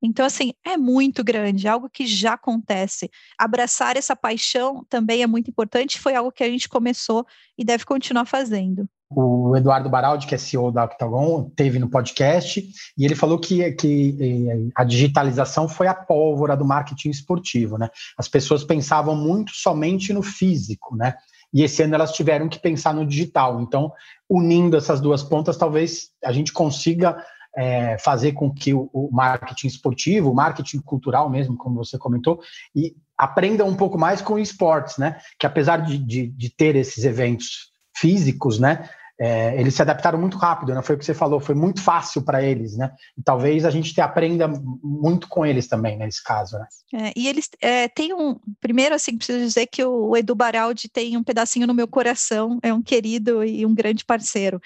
Então, 0.03 0.27
assim, 0.27 0.53
é 0.67 0.77
muito 0.77 1.23
grande, 1.23 1.69
algo 1.69 1.89
que 1.89 2.07
já 2.07 2.33
acontece. 2.33 3.09
Abraçar 3.39 3.97
essa 3.97 4.17
paixão 4.17 4.85
também 4.89 5.23
é 5.23 5.27
muito 5.29 5.49
importante, 5.49 6.01
foi 6.01 6.17
algo 6.17 6.33
que 6.33 6.43
a 6.43 6.49
gente 6.49 6.69
começou 6.69 7.25
e 7.57 7.65
deve 7.65 7.85
continuar 7.85 8.25
fazendo. 8.25 8.89
O 9.15 9.55
Eduardo 9.57 9.91
Baraldi, 9.91 10.27
que 10.27 10.35
é 10.35 10.39
CEO 10.39 10.73
da 10.73 10.85
Octagon, 10.85 11.51
teve 11.55 11.79
no 11.79 11.89
podcast 11.89 12.67
e 12.97 13.05
ele 13.05 13.15
falou 13.15 13.39
que, 13.39 13.71
que 13.73 14.17
eh, 14.19 14.71
a 14.75 14.85
digitalização 14.85 15.69
foi 15.69 15.87
a 15.87 15.95
pólvora 15.95 16.57
do 16.57 16.65
marketing 16.65 17.11
esportivo, 17.11 17.77
né? 17.77 17.91
As 18.17 18.27
pessoas 18.27 18.65
pensavam 18.65 19.15
muito 19.15 19.53
somente 19.53 20.15
no 20.15 20.23
físico, 20.23 20.97
né? 20.97 21.15
E 21.53 21.63
esse 21.63 21.83
ano 21.83 21.95
elas 21.95 22.13
tiveram 22.13 22.49
que 22.49 22.59
pensar 22.59 22.95
no 22.95 23.07
digital. 23.07 23.61
Então, 23.61 23.93
unindo 24.29 24.77
essas 24.77 25.01
duas 25.01 25.23
pontas, 25.23 25.57
talvez 25.57 26.11
a 26.25 26.33
gente 26.33 26.53
consiga 26.53 27.23
é, 27.57 27.99
fazer 27.99 28.33
com 28.33 28.53
que 28.53 28.73
o, 28.73 28.89
o, 28.93 29.11
marketing 29.13 29.67
esportivo, 29.67 30.31
o 30.31 30.35
marketing 30.35 30.81
cultural 30.81 31.29
mesmo, 31.29 31.57
como 31.57 31.77
você 31.77 31.99
comentou, 31.99 32.41
e 32.75 32.95
aprenda 33.17 33.65
um 33.65 33.75
pouco 33.75 33.99
mais 33.99 34.23
com 34.23 34.39
esportes, 34.39 34.97
né? 34.97 35.21
Que 35.39 35.47
apesar 35.47 35.79
de, 35.79 35.99
de, 35.99 36.29
de 36.29 36.51
ter 36.51 36.75
esses 36.77 37.05
eventos 37.05 37.71
físicos, 37.95 38.59
né? 38.59 38.89
É, 39.21 39.61
eles 39.61 39.75
se 39.75 39.83
adaptaram 39.83 40.19
muito 40.19 40.37
rápido, 40.37 40.75
né? 40.75 40.83
Foi 40.83 40.97
o 40.97 40.99
que 40.99 41.05
você 41.05 41.15
falou, 41.15 41.39
foi 41.39 41.55
muito 41.55 41.81
fácil 41.81 42.23
para 42.23 42.43
eles, 42.43 42.77
né? 42.77 42.93
E 43.17 43.23
talvez 43.23 43.65
a 43.65 43.71
gente 43.71 43.93
te 43.93 44.01
aprenda 44.01 44.49
muito 44.83 45.29
com 45.29 45.45
eles 45.45 45.69
também 45.69 45.97
nesse 45.97 46.23
caso, 46.23 46.59
né? 46.59 46.67
É, 46.95 47.13
e 47.17 47.29
eles 47.29 47.49
é, 47.61 47.89
têm 47.89 48.13
um. 48.15 48.39
Primeiro, 48.61 48.95
assim, 48.95 49.17
preciso 49.17 49.39
dizer 49.39 49.67
que 49.67 49.85
o 49.85 50.17
Edu 50.17 50.35
Baraldi 50.35 50.89
tem 50.89 51.17
um 51.17 51.23
pedacinho 51.23 51.67
no 51.67 51.75
meu 51.75 51.87
coração, 51.87 52.59
é 52.63 52.73
um 52.73 52.83
querido 52.83 53.45
e 53.45 53.65
um 53.65 53.75
grande 53.75 54.05
parceiro. 54.05 54.61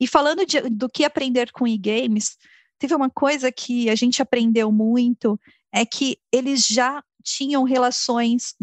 E 0.00 0.06
falando 0.06 0.46
de, 0.46 0.60
do 0.62 0.88
que 0.88 1.04
aprender 1.04 1.52
com 1.52 1.68
e-games, 1.68 2.36
teve 2.78 2.94
uma 2.94 3.10
coisa 3.10 3.52
que 3.52 3.90
a 3.90 3.94
gente 3.94 4.22
aprendeu 4.22 4.72
muito, 4.72 5.38
é 5.72 5.84
que 5.84 6.18
eles 6.32 6.66
já 6.66 7.02
tinham 7.22 7.64
relações 7.64 8.54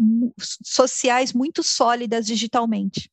sociais 0.64 1.32
muito 1.32 1.62
sólidas 1.62 2.26
digitalmente, 2.26 3.10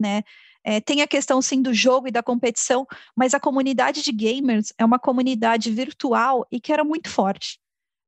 né? 0.00 0.22
É, 0.66 0.80
tem 0.80 1.00
a 1.00 1.06
questão 1.06 1.40
sim 1.40 1.62
do 1.62 1.72
jogo 1.72 2.08
e 2.08 2.10
da 2.10 2.24
competição, 2.24 2.84
mas 3.14 3.34
a 3.34 3.38
comunidade 3.38 4.02
de 4.02 4.10
gamers 4.10 4.72
é 4.76 4.84
uma 4.84 4.98
comunidade 4.98 5.70
virtual 5.70 6.44
e 6.50 6.60
que 6.60 6.72
era 6.72 6.82
muito 6.82 7.08
forte. 7.08 7.60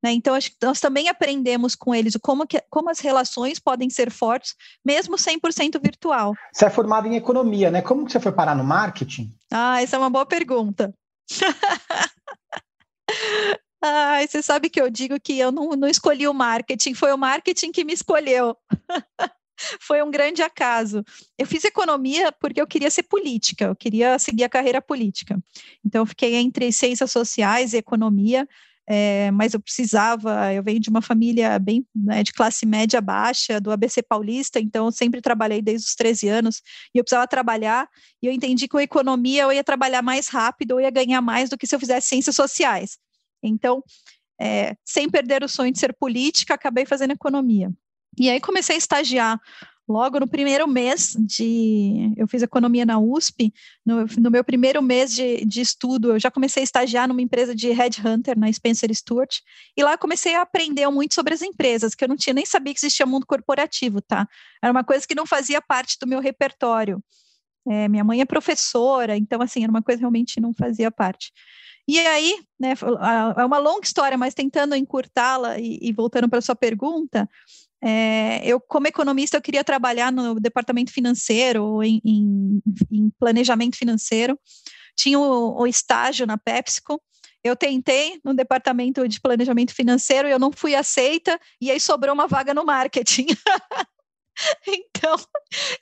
Né? 0.02 0.10
Então, 0.10 0.34
acho 0.34 0.50
que 0.50 0.56
nós 0.60 0.80
também 0.80 1.08
aprendemos 1.08 1.76
com 1.76 1.94
eles 1.94 2.16
como, 2.20 2.46
que, 2.48 2.60
como 2.68 2.90
as 2.90 2.98
relações 2.98 3.60
podem 3.60 3.88
ser 3.88 4.10
fortes, 4.10 4.56
mesmo 4.84 5.16
100% 5.16 5.80
virtual. 5.80 6.34
Você 6.52 6.66
é 6.66 6.70
formado 6.70 7.06
em 7.06 7.14
economia, 7.14 7.70
né? 7.70 7.80
Como 7.80 8.04
que 8.04 8.10
você 8.10 8.18
foi 8.18 8.32
parar 8.32 8.56
no 8.56 8.64
marketing? 8.64 9.32
Ah, 9.52 9.80
essa 9.80 9.94
é 9.94 9.98
uma 9.98 10.10
boa 10.10 10.26
pergunta. 10.26 10.92
Você 14.28 14.42
sabe 14.42 14.68
que 14.68 14.80
eu 14.80 14.90
digo 14.90 15.20
que 15.20 15.38
eu 15.38 15.52
não, 15.52 15.70
não 15.70 15.86
escolhi 15.86 16.26
o 16.26 16.34
marketing, 16.34 16.94
foi 16.94 17.12
o 17.12 17.16
marketing 17.16 17.70
que 17.70 17.84
me 17.84 17.92
escolheu. 17.92 18.56
foi 19.80 20.02
um 20.02 20.10
grande 20.10 20.42
acaso. 20.42 21.04
Eu 21.38 21.46
fiz 21.46 21.64
economia 21.64 22.32
porque 22.32 22.60
eu 22.60 22.66
queria 22.66 22.90
ser 22.90 23.04
política, 23.04 23.66
eu 23.66 23.76
queria 23.76 24.18
seguir 24.18 24.44
a 24.44 24.48
carreira 24.48 24.80
política. 24.80 25.38
Então, 25.84 26.02
eu 26.02 26.06
fiquei 26.06 26.36
entre 26.36 26.70
ciências 26.72 27.10
sociais 27.10 27.72
e 27.72 27.76
economia, 27.76 28.46
é, 28.90 29.30
mas 29.32 29.52
eu 29.52 29.60
precisava, 29.60 30.52
eu 30.54 30.62
venho 30.62 30.80
de 30.80 30.88
uma 30.88 31.02
família 31.02 31.58
bem 31.58 31.86
né, 31.94 32.22
de 32.22 32.32
classe 32.32 32.64
média 32.64 33.02
baixa, 33.02 33.60
do 33.60 33.70
ABC 33.70 34.02
Paulista, 34.02 34.58
então 34.58 34.86
eu 34.86 34.92
sempre 34.92 35.20
trabalhei 35.20 35.60
desde 35.60 35.88
os 35.88 35.94
13 35.94 36.26
anos, 36.28 36.62
e 36.94 36.98
eu 36.98 37.04
precisava 37.04 37.28
trabalhar, 37.28 37.86
e 38.22 38.26
eu 38.26 38.32
entendi 38.32 38.64
que 38.64 38.70
com 38.70 38.80
economia 38.80 39.42
eu 39.42 39.52
ia 39.52 39.62
trabalhar 39.62 40.00
mais 40.00 40.28
rápido, 40.28 40.72
eu 40.72 40.80
ia 40.80 40.90
ganhar 40.90 41.20
mais 41.20 41.50
do 41.50 41.58
que 41.58 41.66
se 41.66 41.74
eu 41.74 41.80
fizesse 41.80 42.08
ciências 42.08 42.34
sociais. 42.34 42.96
Então, 43.42 43.82
é, 44.40 44.74
sem 44.86 45.10
perder 45.10 45.44
o 45.44 45.48
sonho 45.48 45.70
de 45.70 45.78
ser 45.78 45.92
política, 45.92 46.54
acabei 46.54 46.86
fazendo 46.86 47.12
economia. 47.12 47.70
E 48.18 48.28
aí 48.30 48.40
comecei 48.40 48.76
a 48.76 48.78
estagiar 48.78 49.40
logo 49.88 50.20
no 50.20 50.28
primeiro 50.28 50.68
mês 50.68 51.16
de. 51.18 52.12
Eu 52.16 52.28
fiz 52.28 52.42
economia 52.42 52.84
na 52.84 52.98
USP, 52.98 53.52
no, 53.84 54.04
no 54.18 54.30
meu 54.30 54.44
primeiro 54.44 54.82
mês 54.82 55.14
de, 55.14 55.44
de, 55.46 55.62
estudo, 55.62 56.12
eu 56.12 56.18
já 56.18 56.30
comecei 56.30 56.62
a 56.62 56.64
estagiar 56.64 57.08
numa 57.08 57.22
empresa 57.22 57.54
de 57.54 57.70
headhunter, 57.70 58.38
na 58.38 58.52
Spencer 58.52 58.94
Stewart, 58.94 59.38
e 59.76 59.82
lá 59.82 59.92
eu 59.92 59.98
comecei 59.98 60.34
a 60.34 60.42
aprender 60.42 60.86
muito 60.90 61.14
sobre 61.14 61.32
as 61.32 61.40
empresas, 61.40 61.94
que 61.94 62.04
eu 62.04 62.08
não 62.08 62.16
tinha 62.16 62.34
nem 62.34 62.44
sabia 62.44 62.74
que 62.74 62.80
existia 62.80 63.06
mundo 63.06 63.24
corporativo, 63.26 64.02
tá? 64.02 64.28
Era 64.62 64.70
uma 64.70 64.84
coisa 64.84 65.06
que 65.06 65.14
não 65.14 65.26
fazia 65.26 65.62
parte 65.62 65.96
do 65.98 66.06
meu 66.06 66.20
repertório. 66.20 67.02
É, 67.66 67.88
minha 67.88 68.04
mãe 68.04 68.20
é 68.20 68.24
professora, 68.24 69.16
então, 69.16 69.40
assim, 69.40 69.62
era 69.62 69.70
uma 69.70 69.82
coisa 69.82 69.98
que 69.98 70.02
realmente 70.02 70.40
não 70.40 70.52
fazia 70.54 70.90
parte. 70.90 71.32
E 71.86 71.98
aí, 71.98 72.38
né, 72.60 72.74
é 73.38 73.44
uma 73.44 73.58
longa 73.58 73.84
história, 73.84 74.18
mas 74.18 74.34
tentando 74.34 74.74
encurtá-la 74.74 75.58
e, 75.58 75.78
e 75.80 75.92
voltando 75.92 76.28
para 76.28 76.38
a 76.38 76.42
sua 76.42 76.54
pergunta, 76.54 77.28
é, 77.82 78.44
eu, 78.44 78.60
como 78.60 78.88
economista, 78.88 79.36
eu 79.36 79.42
queria 79.42 79.62
trabalhar 79.62 80.10
no 80.10 80.40
departamento 80.40 80.92
financeiro, 80.92 81.82
em, 81.82 82.00
em, 82.04 82.62
em 82.90 83.10
planejamento 83.18 83.76
financeiro. 83.76 84.38
Tinha 84.96 85.18
o, 85.18 85.62
o, 85.62 85.66
estágio 85.66 86.26
na 86.26 86.36
PepsiCo. 86.36 87.00
Eu 87.42 87.54
tentei 87.54 88.20
no 88.24 88.34
departamento 88.34 89.06
de 89.06 89.20
planejamento 89.20 89.72
financeiro 89.72 90.28
eu 90.28 90.40
não 90.40 90.50
fui 90.50 90.74
aceita, 90.74 91.38
e 91.60 91.70
aí 91.70 91.78
sobrou 91.78 92.12
uma 92.12 92.26
vaga 92.26 92.52
no 92.52 92.64
marketing. 92.64 93.26
então, 94.66 95.16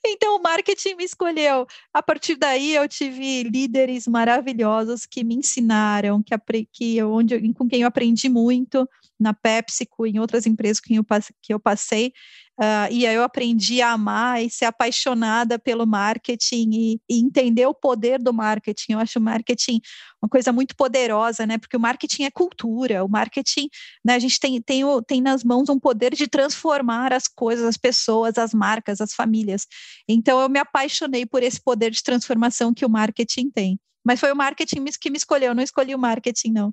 então 0.04 0.36
o 0.36 0.42
marketing 0.42 0.96
me 0.96 1.04
escolheu. 1.04 1.66
A 1.94 2.02
partir 2.02 2.36
daí 2.36 2.74
eu 2.74 2.86
tive 2.86 3.42
líderes 3.44 4.06
maravilhosos 4.06 5.06
que 5.06 5.24
me 5.24 5.36
ensinaram, 5.36 6.22
que, 6.22 6.34
que 6.70 7.02
onde, 7.02 7.54
com 7.54 7.66
quem 7.66 7.80
eu 7.80 7.88
aprendi 7.88 8.28
muito 8.28 8.86
na 9.18 9.32
PepsiCo, 9.32 10.06
em 10.06 10.18
outras 10.18 10.46
empresas 10.46 10.80
que 10.80 10.94
eu, 10.94 11.04
que 11.42 11.54
eu 11.54 11.60
passei, 11.60 12.12
uh, 12.60 12.90
e 12.90 13.06
aí 13.06 13.14
eu 13.14 13.22
aprendi 13.22 13.80
a 13.80 13.92
amar 13.92 14.42
e 14.42 14.50
ser 14.50 14.66
apaixonada 14.66 15.58
pelo 15.58 15.86
marketing 15.86 16.70
e, 16.72 17.00
e, 17.08 17.20
entender 17.20 17.66
o 17.66 17.74
poder 17.74 18.18
do 18.18 18.32
marketing. 18.32 18.92
Eu 18.92 18.98
acho 18.98 19.18
o 19.18 19.22
marketing 19.22 19.80
uma 20.22 20.28
coisa 20.28 20.52
muito 20.52 20.74
poderosa, 20.76 21.46
né? 21.46 21.58
Porque 21.58 21.76
o 21.76 21.80
marketing 21.80 22.24
é 22.24 22.30
cultura, 22.30 23.04
o 23.04 23.08
marketing, 23.08 23.68
né? 24.04 24.14
A 24.14 24.18
gente 24.18 24.38
tem, 24.40 24.60
tem, 24.60 24.82
tem 25.06 25.20
nas 25.22 25.44
mãos 25.44 25.68
um 25.68 25.78
poder 25.78 26.14
de 26.14 26.26
transformar 26.26 27.12
as 27.12 27.28
coisas, 27.28 27.64
as 27.64 27.76
pessoas, 27.76 28.38
as 28.38 28.52
marcas, 28.52 29.00
as 29.00 29.12
famílias. 29.12 29.66
Então 30.08 30.40
eu 30.40 30.48
me 30.48 30.58
apaixonei 30.58 31.26
por 31.26 31.42
esse 31.42 31.60
poder 31.62 31.90
de 31.90 32.02
transformação 32.02 32.74
que 32.74 32.84
o 32.84 32.90
marketing 32.90 33.50
tem. 33.50 33.78
Mas 34.06 34.20
foi 34.20 34.30
o 34.30 34.36
marketing 34.36 34.84
que 35.00 35.10
me 35.10 35.16
escolheu, 35.16 35.48
eu 35.48 35.54
não 35.54 35.64
escolhi 35.64 35.92
o 35.92 35.98
marketing, 35.98 36.52
não. 36.52 36.72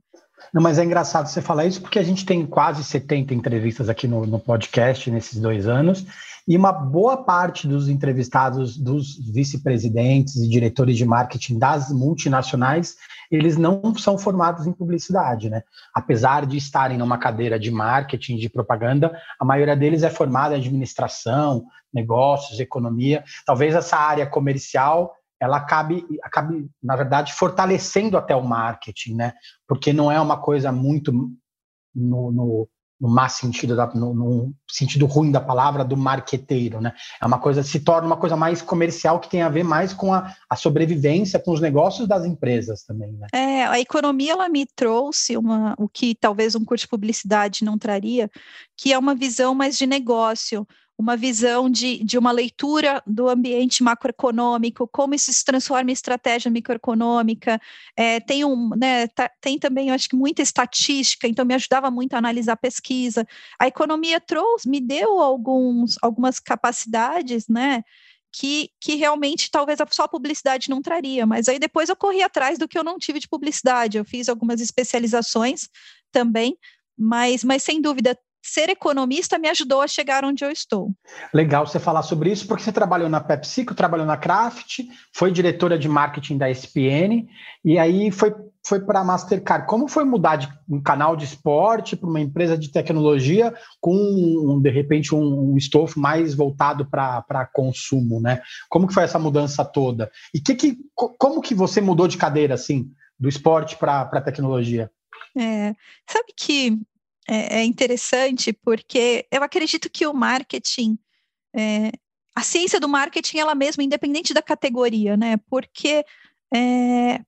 Não, 0.53 0.61
mas 0.61 0.77
é 0.77 0.83
engraçado 0.83 1.25
você 1.25 1.41
falar 1.41 1.65
isso 1.65 1.81
porque 1.81 1.97
a 1.97 2.03
gente 2.03 2.25
tem 2.27 2.45
quase 2.45 2.83
70 2.83 3.33
entrevistas 3.33 3.89
aqui 3.89 4.07
no, 4.07 4.23
no 4.27 4.39
podcast 4.39 5.09
nesses 5.09 5.39
dois 5.41 5.67
anos, 5.67 6.05
e 6.47 6.55
uma 6.55 6.71
boa 6.71 7.23
parte 7.23 7.67
dos 7.67 7.89
entrevistados, 7.89 8.77
dos 8.77 9.17
vice-presidentes 9.31 10.35
e 10.35 10.47
diretores 10.47 10.95
de 10.95 11.05
marketing 11.05 11.57
das 11.57 11.89
multinacionais, 11.89 12.97
eles 13.31 13.57
não 13.57 13.95
são 13.95 14.15
formados 14.15 14.67
em 14.67 14.71
publicidade, 14.71 15.49
né? 15.49 15.63
Apesar 15.91 16.45
de 16.45 16.57
estarem 16.57 16.99
numa 16.99 17.17
cadeira 17.17 17.57
de 17.57 17.71
marketing, 17.71 18.35
de 18.35 18.47
propaganda, 18.49 19.17
a 19.39 19.45
maioria 19.45 19.75
deles 19.75 20.03
é 20.03 20.09
formada 20.09 20.55
em 20.55 20.59
administração, 20.59 21.65
negócios, 21.91 22.59
economia. 22.59 23.23
Talvez 23.43 23.73
essa 23.73 23.97
área 23.97 24.27
comercial 24.27 25.15
ela 25.43 25.57
acabe, 25.57 26.05
acabe, 26.23 26.69
na 26.81 26.95
verdade, 26.95 27.33
fortalecendo 27.33 28.17
até 28.17 28.33
o 28.33 28.43
marketing, 28.43 29.15
né? 29.15 29.33
Porque 29.67 29.91
não 29.91 30.09
é 30.09 30.19
uma 30.19 30.37
coisa 30.37 30.71
muito 30.71 31.11
no, 31.93 32.31
no, 32.31 32.69
no 32.99 33.09
má 33.09 33.27
sentido, 33.27 33.75
da, 33.75 33.87
no, 33.93 34.13
no, 34.13 34.53
sentido 34.69 35.05
ruim 35.05 35.31
da 35.31 35.41
palavra, 35.41 35.83
do 35.83 35.97
marqueteiro, 35.97 36.79
né? 36.79 36.93
É 37.21 37.25
uma 37.25 37.37
coisa, 37.37 37.61
se 37.61 37.81
torna 37.81 38.07
uma 38.07 38.15
coisa 38.15 38.37
mais 38.37 38.61
comercial 38.61 39.19
que 39.19 39.29
tem 39.29 39.41
a 39.41 39.49
ver 39.49 39.63
mais 39.63 39.93
com 39.93 40.13
a, 40.13 40.33
a 40.49 40.55
sobrevivência, 40.55 41.37
com 41.37 41.51
os 41.51 41.59
negócios 41.59 42.07
das 42.07 42.23
empresas 42.23 42.85
também, 42.85 43.11
né? 43.11 43.27
É, 43.33 43.65
a 43.65 43.81
economia, 43.81 44.31
ela 44.31 44.47
me 44.47 44.65
trouxe 44.65 45.35
uma, 45.35 45.75
o 45.77 45.89
que 45.89 46.15
talvez 46.15 46.55
um 46.55 46.63
curso 46.63 46.85
de 46.85 46.89
publicidade 46.89 47.65
não 47.65 47.77
traria, 47.77 48.31
que 48.77 48.93
é 48.93 48.97
uma 48.97 49.13
visão 49.13 49.53
mais 49.53 49.77
de 49.77 49.85
negócio, 49.85 50.65
uma 50.97 51.17
visão 51.17 51.69
de, 51.69 52.03
de 52.03 52.17
uma 52.17 52.31
leitura 52.31 53.01
do 53.05 53.27
ambiente 53.27 53.81
macroeconômico, 53.83 54.87
como 54.87 55.15
isso 55.15 55.33
se 55.33 55.43
transforma 55.43 55.89
em 55.89 55.93
estratégia 55.93 56.51
microeconômica. 56.51 57.59
É, 57.95 58.19
tem, 58.19 58.45
um, 58.45 58.69
né, 58.69 59.07
tá, 59.07 59.29
tem 59.41 59.57
também, 59.57 59.89
acho 59.91 60.07
que, 60.07 60.15
muita 60.15 60.41
estatística, 60.41 61.27
então 61.27 61.45
me 61.45 61.55
ajudava 61.55 61.89
muito 61.89 62.13
a 62.13 62.17
analisar 62.17 62.53
a 62.53 62.57
pesquisa. 62.57 63.27
A 63.59 63.67
economia 63.67 64.19
trouxe, 64.21 64.69
me 64.69 64.79
deu 64.79 65.19
alguns, 65.19 65.97
algumas 66.01 66.39
capacidades, 66.39 67.47
né? 67.47 67.83
Que, 68.35 68.71
que 68.81 68.95
realmente 68.95 69.51
talvez 69.51 69.79
a 69.79 69.85
só 69.91 70.07
publicidade 70.07 70.67
não 70.67 70.81
traria, 70.81 71.23
mas 71.23 71.47
aí 71.47 71.59
depois 71.59 71.87
eu 71.87 71.95
corri 71.95 72.23
atrás 72.23 72.57
do 72.57 72.67
que 72.67 72.77
eu 72.77 72.83
não 72.83 72.97
tive 72.97 73.19
de 73.19 73.27
publicidade. 73.27 73.97
Eu 73.97 74.05
fiz 74.05 74.27
algumas 74.27 74.59
especializações 74.59 75.69
também, 76.11 76.57
mas, 76.97 77.43
mas 77.43 77.61
sem 77.61 77.79
dúvida 77.79 78.17
ser 78.43 78.69
economista 78.69 79.39
me 79.39 79.47
ajudou 79.47 79.81
a 79.81 79.87
chegar 79.87 80.25
onde 80.25 80.43
eu 80.43 80.51
estou. 80.51 80.91
Legal 81.33 81.65
você 81.65 81.79
falar 81.79 82.03
sobre 82.03 82.29
isso, 82.29 82.45
porque 82.45 82.61
você 82.61 82.73
trabalhou 82.73 83.07
na 83.07 83.21
PepsiCo, 83.21 83.73
trabalhou 83.73 84.05
na 84.05 84.17
Kraft, 84.17 84.79
foi 85.15 85.31
diretora 85.31 85.79
de 85.79 85.87
marketing 85.87 86.37
da 86.37 86.51
ESPN, 86.51 87.25
e 87.63 87.79
aí 87.79 88.11
foi, 88.11 88.35
foi 88.65 88.81
para 88.81 88.99
a 88.99 89.03
Mastercard. 89.03 89.65
Como 89.65 89.87
foi 89.87 90.03
mudar 90.03 90.35
de 90.35 90.49
um 90.69 90.81
canal 90.81 91.15
de 91.15 91.23
esporte 91.23 91.95
para 91.95 92.09
uma 92.09 92.19
empresa 92.19 92.57
de 92.57 92.69
tecnologia 92.69 93.53
com, 93.79 94.59
de 94.61 94.69
repente, 94.69 95.15
um, 95.15 95.53
um 95.53 95.57
estofo 95.57 95.97
mais 95.97 96.35
voltado 96.35 96.85
para 96.85 97.49
consumo, 97.53 98.19
né? 98.19 98.41
Como 98.69 98.87
que 98.87 98.93
foi 98.93 99.03
essa 99.03 99.17
mudança 99.17 99.63
toda? 99.63 100.11
E 100.35 100.41
que, 100.41 100.53
que, 100.55 100.77
como 100.93 101.41
que 101.41 101.55
você 101.55 101.79
mudou 101.79 102.09
de 102.09 102.17
cadeira, 102.17 102.55
assim, 102.55 102.91
do 103.17 103.29
esporte 103.29 103.77
para 103.77 104.01
a 104.01 104.21
tecnologia? 104.21 104.91
É, 105.37 105.73
sabe 106.07 106.33
que 106.35 106.77
é, 107.27 107.59
é, 107.59 107.63
interessante 107.63 108.51
porque 108.51 109.25
eu 109.31 109.43
acredito 109.43 109.89
que 109.89 110.05
o 110.05 110.13
marketing, 110.13 110.97
é, 111.55 111.91
a 112.35 112.41
ciência 112.41 112.79
do 112.79 112.87
marketing 112.87 113.37
ela 113.37 113.55
mesma, 113.55 113.83
independente 113.83 114.33
da 114.33 114.41
categoria, 114.41 115.15
né? 115.15 115.37
Porque 115.49 116.03
é, 116.53 117.19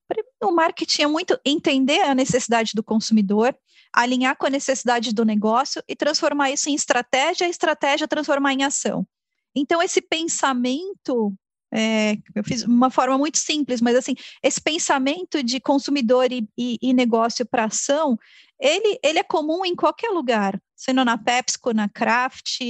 o 0.44 0.52
marketing 0.52 1.04
é 1.04 1.08
muito 1.08 1.40
entender 1.46 2.02
a 2.02 2.14
necessidade 2.14 2.72
do 2.76 2.84
consumidor, 2.84 3.58
alinhar 3.94 4.36
com 4.38 4.46
a 4.46 4.50
necessidade 4.50 5.14
do 5.14 5.24
negócio 5.24 5.82
e 5.88 5.96
transformar 5.96 6.52
isso 6.52 6.70
em 6.70 6.76
estratégia, 6.76 7.48
estratégia 7.48 8.08
transformar 8.08 8.54
em 8.54 8.64
ação. 8.64 9.08
Então, 9.56 9.82
esse 9.82 10.02
pensamento 10.02 11.34
é, 11.76 12.18
eu 12.34 12.44
fiz 12.44 12.64
uma 12.64 12.90
forma 12.90 13.18
muito 13.18 13.38
simples, 13.38 13.82
mas 13.82 13.96
assim, 13.98 14.16
esse 14.42 14.62
pensamento 14.62 15.44
de 15.44 15.60
consumidor 15.60 16.32
e, 16.32 16.48
e, 16.58 16.78
e 16.82 16.94
negócio 16.94 17.46
para 17.46 17.66
ação, 17.66 18.18
ele, 18.58 18.98
ele 19.04 19.20
é 19.20 19.24
comum 19.24 19.66
em 19.66 19.76
qualquer 19.76 20.10
lugar, 20.10 20.58
sendo 20.74 21.04
na 21.04 21.18
PepsiCo, 21.18 21.74
na 21.74 21.90
Kraft, 21.90 22.62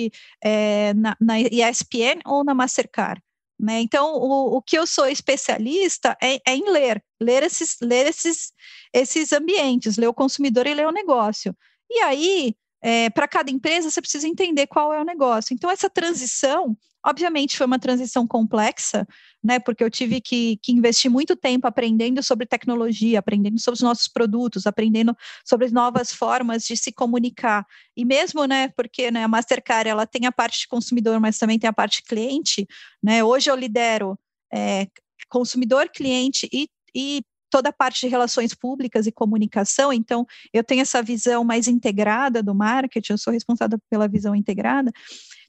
é, 0.44 0.94
na, 0.96 1.16
na 1.22 1.40
ESPN 1.40 2.20
ou 2.26 2.44
na 2.44 2.56
Mastercard. 2.56 3.22
Né? 3.60 3.80
Então, 3.80 4.16
o, 4.16 4.58
o 4.58 4.62
que 4.62 4.78
eu 4.78 4.88
sou 4.88 5.08
especialista 5.08 6.18
é, 6.22 6.36
é, 6.38 6.56
em 6.56 6.70
ler, 6.72 7.02
ler 7.22 7.44
esses, 7.44 7.78
ler 7.82 8.08
esses, 8.08 8.52
esses 8.92 9.32
ambientes, 9.32 9.98
ler 9.98 10.08
o 10.08 10.14
consumidor 10.14 10.66
e 10.66 10.74
ler 10.74 10.88
o 10.88 10.92
negócio. 10.92 11.56
E 11.90 12.00
aí, 12.00 12.56
é, 12.82 13.10
para 13.10 13.28
cada 13.28 13.52
empresa, 13.52 13.90
você 13.90 14.02
precisa 14.02 14.28
entender 14.28 14.68
qual 14.68 14.94
é 14.94 15.02
o 15.02 15.06
negócio. 15.06 15.54
Então, 15.54 15.70
essa 15.70 15.90
transição 15.90 16.78
Obviamente 17.06 17.56
foi 17.56 17.68
uma 17.68 17.78
transição 17.78 18.26
complexa, 18.26 19.08
né? 19.44 19.60
Porque 19.60 19.84
eu 19.84 19.92
tive 19.92 20.20
que, 20.20 20.58
que 20.58 20.72
investir 20.72 21.10
muito 21.12 21.36
tempo 21.36 21.68
aprendendo 21.68 22.24
sobre 22.24 22.48
tecnologia, 22.48 23.20
aprendendo 23.20 23.60
sobre 23.62 23.76
os 23.76 23.82
nossos 23.82 24.08
produtos, 24.08 24.66
aprendendo 24.66 25.16
sobre 25.46 25.68
as 25.68 25.72
novas 25.72 26.12
formas 26.12 26.64
de 26.64 26.76
se 26.76 26.92
comunicar. 26.92 27.64
E 27.96 28.04
mesmo, 28.04 28.46
né? 28.46 28.70
Porque 28.70 29.12
né, 29.12 29.24
a 29.24 29.28
Mastercard 29.28 29.88
ela 29.88 30.08
tem 30.08 30.26
a 30.26 30.32
parte 30.32 30.62
de 30.62 30.68
consumidor, 30.68 31.20
mas 31.20 31.38
também 31.38 31.60
tem 31.60 31.70
a 31.70 31.74
parte 31.74 32.02
cliente. 32.02 32.66
Né? 33.04 33.24
Hoje 33.24 33.52
eu 33.52 33.56
lidero 33.56 34.18
é, 34.52 34.88
consumidor, 35.30 35.90
cliente 35.90 36.50
e, 36.52 36.68
e 36.96 37.22
toda 37.56 37.70
a 37.70 37.74
parte 37.74 38.02
de 38.02 38.08
relações 38.10 38.54
públicas 38.54 39.08
e 39.08 39.14
comunicação, 39.14 39.94
então 39.94 40.28
eu 40.52 40.62
tenho 40.62 40.82
essa 40.82 41.02
visão 41.02 41.42
mais 41.42 41.70
integrada 41.70 42.44
do 42.44 42.54
marketing, 42.54 43.14
eu 43.14 43.18
sou 43.18 43.32
responsável 43.32 43.80
pela 43.90 44.10
visão 44.10 44.36
integrada. 44.36 44.92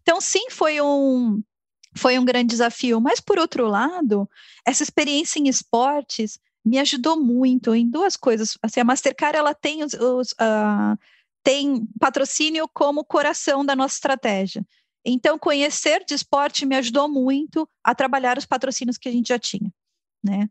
Então, 0.02 0.20
sim, 0.20 0.48
foi 0.48 0.80
um, 0.80 1.42
foi 1.96 2.16
um 2.16 2.24
grande 2.24 2.50
desafio. 2.50 3.00
Mas, 3.00 3.18
por 3.18 3.40
outro 3.40 3.66
lado, 3.66 4.30
essa 4.64 4.84
experiência 4.84 5.40
em 5.40 5.48
esportes 5.48 6.38
me 6.64 6.78
ajudou 6.78 7.20
muito 7.20 7.74
em 7.74 7.90
duas 7.90 8.16
coisas. 8.16 8.56
Assim, 8.62 8.78
a 8.78 8.84
Mastercard 8.84 9.36
ela 9.36 9.52
tem, 9.52 9.82
os, 9.82 9.92
os 9.94 10.30
uh, 10.34 10.96
tem 11.42 11.88
patrocínio 11.98 12.68
como 12.72 13.04
coração 13.04 13.64
da 13.64 13.74
nossa 13.74 13.94
estratégia. 13.94 14.64
Então, 15.04 15.36
conhecer 15.36 16.04
de 16.04 16.14
esporte 16.14 16.64
me 16.64 16.76
ajudou 16.76 17.08
muito 17.08 17.68
a 17.82 17.96
trabalhar 17.96 18.38
os 18.38 18.46
patrocínios 18.46 18.96
que 18.96 19.08
a 19.08 19.12
gente 19.12 19.26
já 19.26 19.40
tinha. 19.40 19.72
Né? 20.22 20.48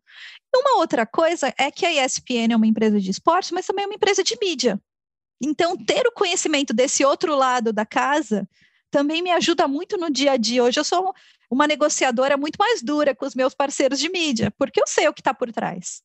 Uma 0.56 0.78
outra 0.80 1.06
coisa 1.06 1.54
é 1.58 1.70
que 1.70 1.86
a 1.86 2.06
ESPN 2.06 2.54
é 2.54 2.56
uma 2.56 2.68
empresa 2.68 3.00
de 3.00 3.12
esporte, 3.12 3.54
mas 3.54 3.66
também 3.66 3.84
é 3.84 3.88
uma 3.88 3.96
empresa 3.96 4.24
de 4.24 4.38
mídia. 4.42 4.80
Então, 5.42 5.76
ter 5.78 6.08
o 6.08 6.12
conhecimento 6.12 6.74
desse 6.74 7.04
outro 7.04 7.36
lado 7.36 7.74
da 7.74 7.86
casa 7.86 8.48
também 8.90 9.22
me 9.22 9.32
ajuda 9.32 9.68
muito 9.68 9.98
no 9.98 10.10
dia 10.10 10.32
a 10.32 10.38
dia. 10.38 10.64
Hoje 10.64 10.80
eu 10.80 10.84
sou 10.84 11.14
uma 11.50 11.68
negociadora 11.68 12.38
muito 12.38 12.58
mais 12.58 12.82
dura 12.82 13.14
com 13.14 13.26
os 13.26 13.36
meus 13.36 13.54
parceiros 13.54 14.00
de 14.00 14.10
mídia, 14.10 14.54
porque 14.58 14.80
eu 14.80 14.88
sei 14.88 15.08
o 15.08 15.14
que 15.14 15.22
está 15.22 15.34
por 15.34 15.52
trás. 15.52 16.02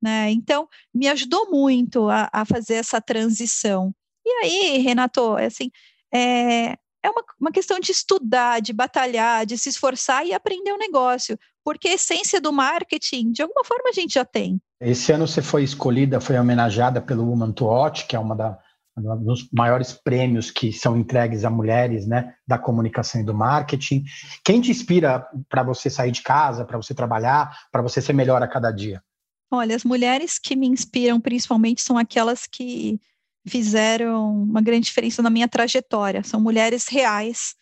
Né? 0.00 0.30
Então, 0.30 0.68
me 0.92 1.08
ajudou 1.08 1.50
muito 1.50 2.10
a, 2.10 2.28
a, 2.30 2.44
fazer 2.44 2.74
essa 2.74 3.00
transição. 3.00 3.94
E 4.24 4.30
aí, 4.44 4.78
Renato, 4.78 5.38
é 5.38 5.46
assim, 5.46 5.70
é, 6.12 6.76
é 7.04 7.10
uma, 7.10 7.22
uma 7.38 7.52
questão 7.52 7.78
de 7.78 7.92
estudar, 7.92 8.60
de 8.60 8.72
batalhar, 8.72 9.44
de 9.44 9.58
se 9.58 9.68
esforçar 9.68 10.26
e 10.26 10.32
aprender 10.32 10.72
o 10.72 10.76
um 10.76 10.78
negócio, 10.78 11.38
porque 11.62 11.88
a 11.88 11.94
essência 11.94 12.40
do 12.40 12.50
marketing, 12.50 13.30
de 13.30 13.42
alguma 13.42 13.62
forma, 13.62 13.90
a 13.90 13.92
gente 13.92 14.14
já 14.14 14.24
tem. 14.24 14.58
Esse 14.80 15.12
ano 15.12 15.28
você 15.28 15.42
foi 15.42 15.62
escolhida, 15.62 16.18
foi 16.18 16.38
homenageada 16.38 17.02
pelo 17.02 17.28
Woman 17.28 17.52
to 17.52 17.66
Watch, 17.66 18.06
que 18.06 18.16
é 18.16 18.18
uma 18.18 18.34
da, 18.34 18.58
um 18.96 19.22
dos 19.22 19.50
maiores 19.52 19.92
prêmios 19.92 20.50
que 20.50 20.72
são 20.72 20.96
entregues 20.96 21.44
a 21.44 21.50
mulheres, 21.50 22.06
né, 22.06 22.34
da 22.48 22.58
comunicação 22.58 23.20
e 23.20 23.24
do 23.24 23.34
marketing. 23.34 24.04
Quem 24.42 24.62
te 24.62 24.70
inspira 24.70 25.26
para 25.50 25.62
você 25.62 25.90
sair 25.90 26.10
de 26.10 26.22
casa, 26.22 26.64
para 26.64 26.78
você 26.78 26.94
trabalhar, 26.94 27.54
para 27.70 27.82
você 27.82 28.00
ser 28.00 28.14
melhor 28.14 28.42
a 28.42 28.48
cada 28.48 28.70
dia? 28.70 29.02
Olha, 29.50 29.76
as 29.76 29.84
mulheres 29.84 30.38
que 30.38 30.56
me 30.56 30.66
inspiram 30.66 31.20
principalmente 31.20 31.82
são 31.82 31.98
aquelas 31.98 32.46
que 32.46 32.98
fizeram 33.46 34.42
uma 34.42 34.60
grande 34.60 34.86
diferença 34.86 35.22
na 35.22 35.30
minha 35.30 35.48
trajetória. 35.48 36.22
São 36.22 36.40
mulheres 36.40 36.88
reais, 36.88 37.54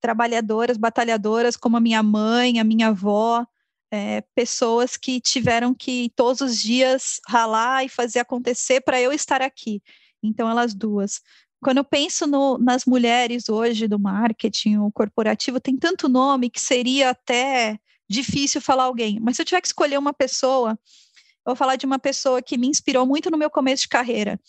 trabalhadoras, 0.00 0.76
batalhadoras, 0.76 1.56
como 1.56 1.76
a 1.76 1.80
minha 1.80 2.02
mãe, 2.02 2.58
a 2.58 2.64
minha 2.64 2.88
avó, 2.88 3.46
é, 3.90 4.22
pessoas 4.34 4.96
que 4.96 5.20
tiveram 5.20 5.74
que 5.74 6.10
todos 6.14 6.40
os 6.40 6.60
dias 6.60 7.20
ralar 7.26 7.84
e 7.84 7.88
fazer 7.88 8.18
acontecer 8.18 8.80
para 8.80 9.00
eu 9.00 9.12
estar 9.12 9.40
aqui. 9.40 9.82
Então, 10.22 10.48
elas 10.48 10.74
duas. 10.74 11.20
Quando 11.60 11.78
eu 11.78 11.84
penso 11.84 12.26
no, 12.26 12.58
nas 12.58 12.84
mulheres 12.84 13.48
hoje 13.48 13.88
do 13.88 13.98
marketing, 13.98 14.76
o 14.78 14.92
corporativo, 14.92 15.60
tem 15.60 15.76
tanto 15.76 16.08
nome 16.08 16.50
que 16.50 16.60
seria 16.60 17.10
até 17.10 17.78
difícil 18.08 18.60
falar 18.60 18.84
alguém. 18.84 19.18
Mas 19.20 19.36
se 19.36 19.42
eu 19.42 19.46
tiver 19.46 19.60
que 19.60 19.66
escolher 19.66 19.98
uma 19.98 20.12
pessoa, 20.12 20.70
eu 20.70 21.50
vou 21.50 21.56
falar 21.56 21.76
de 21.76 21.86
uma 21.86 21.98
pessoa 21.98 22.40
que 22.40 22.56
me 22.56 22.68
inspirou 22.68 23.06
muito 23.06 23.30
no 23.30 23.38
meu 23.38 23.50
começo 23.50 23.82
de 23.82 23.88
carreira. 23.88 24.40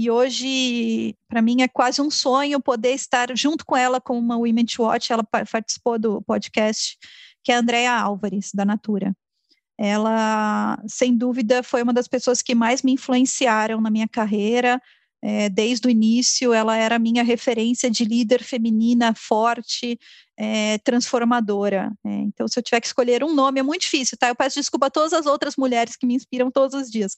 E 0.00 0.10
hoje, 0.10 1.14
para 1.28 1.42
mim, 1.42 1.60
é 1.60 1.68
quase 1.68 2.00
um 2.00 2.10
sonho 2.10 2.58
poder 2.58 2.94
estar 2.94 3.28
junto 3.36 3.66
com 3.66 3.76
ela 3.76 4.00
como 4.00 4.18
uma 4.18 4.38
Women 4.38 4.64
to 4.64 4.82
Watch. 4.82 5.12
Ela 5.12 5.22
participou 5.24 5.98
do 5.98 6.22
podcast, 6.22 6.96
que 7.44 7.52
é 7.52 7.56
a 7.56 7.58
Andrea 7.58 7.92
Álvares, 7.92 8.50
da 8.54 8.64
Natura 8.64 9.14
ela, 9.82 10.78
sem 10.86 11.16
dúvida, 11.16 11.62
foi 11.62 11.82
uma 11.82 11.94
das 11.94 12.06
pessoas 12.06 12.42
que 12.42 12.54
mais 12.54 12.82
me 12.82 12.92
influenciaram 12.92 13.80
na 13.80 13.90
minha 13.90 14.06
carreira, 14.06 14.78
é, 15.22 15.48
desde 15.48 15.86
o 15.86 15.90
início, 15.90 16.52
ela 16.52 16.76
era 16.76 16.98
minha 16.98 17.22
referência 17.22 17.90
de 17.90 18.04
líder 18.04 18.42
feminina 18.42 19.14
forte, 19.14 19.98
é, 20.36 20.78
transformadora. 20.78 21.92
É, 22.04 22.10
então, 22.10 22.46
se 22.46 22.58
eu 22.58 22.62
tiver 22.62 22.80
que 22.80 22.86
escolher 22.86 23.24
um 23.24 23.34
nome, 23.34 23.60
é 23.60 23.62
muito 23.62 23.82
difícil, 23.82 24.18
tá? 24.18 24.28
Eu 24.28 24.36
peço 24.36 24.60
desculpa 24.60 24.86
a 24.86 24.90
todas 24.90 25.14
as 25.14 25.24
outras 25.26 25.56
mulheres 25.56 25.96
que 25.96 26.06
me 26.06 26.14
inspiram 26.14 26.50
todos 26.50 26.74
os 26.74 26.90
dias. 26.90 27.16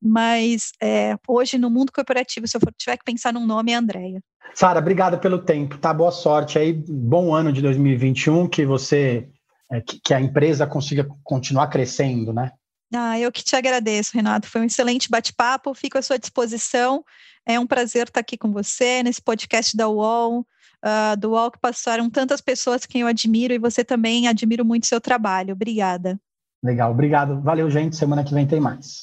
Mas 0.00 0.72
é, 0.82 1.16
hoje, 1.26 1.58
no 1.58 1.70
mundo 1.70 1.92
corporativo, 1.92 2.46
se 2.46 2.56
eu 2.56 2.60
for, 2.60 2.72
tiver 2.76 2.96
que 2.96 3.04
pensar 3.04 3.32
num 3.32 3.46
nome, 3.46 3.72
é 3.72 3.76
Andréia. 3.76 4.22
Sara, 4.54 4.78
obrigada 4.78 5.18
pelo 5.18 5.38
tempo, 5.38 5.78
tá? 5.78 5.92
Boa 5.92 6.12
sorte 6.12 6.58
aí, 6.58 6.72
bom 6.72 7.34
ano 7.34 7.52
de 7.52 7.60
2021, 7.60 8.48
que 8.48 8.64
você, 8.64 9.28
é, 9.70 9.80
que, 9.80 10.00
que 10.02 10.14
a 10.14 10.20
empresa 10.20 10.66
consiga 10.66 11.06
continuar 11.24 11.68
crescendo, 11.68 12.32
né? 12.32 12.52
Ah, 12.94 13.18
eu 13.18 13.32
que 13.32 13.42
te 13.42 13.56
agradeço, 13.56 14.12
Renato. 14.14 14.48
Foi 14.48 14.60
um 14.60 14.64
excelente 14.64 15.10
bate-papo. 15.10 15.74
Fico 15.74 15.98
à 15.98 16.02
sua 16.02 16.18
disposição. 16.18 17.04
É 17.44 17.58
um 17.58 17.66
prazer 17.66 18.06
estar 18.06 18.20
aqui 18.20 18.36
com 18.36 18.52
você 18.52 19.02
nesse 19.02 19.20
podcast 19.20 19.76
da 19.76 19.88
UOL, 19.88 20.40
uh, 20.40 21.16
do 21.18 21.30
UOL 21.30 21.50
que 21.50 21.58
passaram 21.58 22.08
tantas 22.08 22.40
pessoas 22.40 22.86
que 22.86 23.00
eu 23.00 23.06
admiro 23.06 23.52
e 23.52 23.58
você 23.58 23.84
também 23.84 24.28
admiro 24.28 24.64
muito 24.64 24.86
seu 24.86 25.00
trabalho. 25.00 25.52
Obrigada. 25.52 26.18
Legal, 26.62 26.90
obrigado. 26.90 27.40
Valeu, 27.42 27.70
gente. 27.70 27.96
Semana 27.96 28.24
que 28.24 28.32
vem 28.32 28.46
tem 28.46 28.60
mais. 28.60 29.02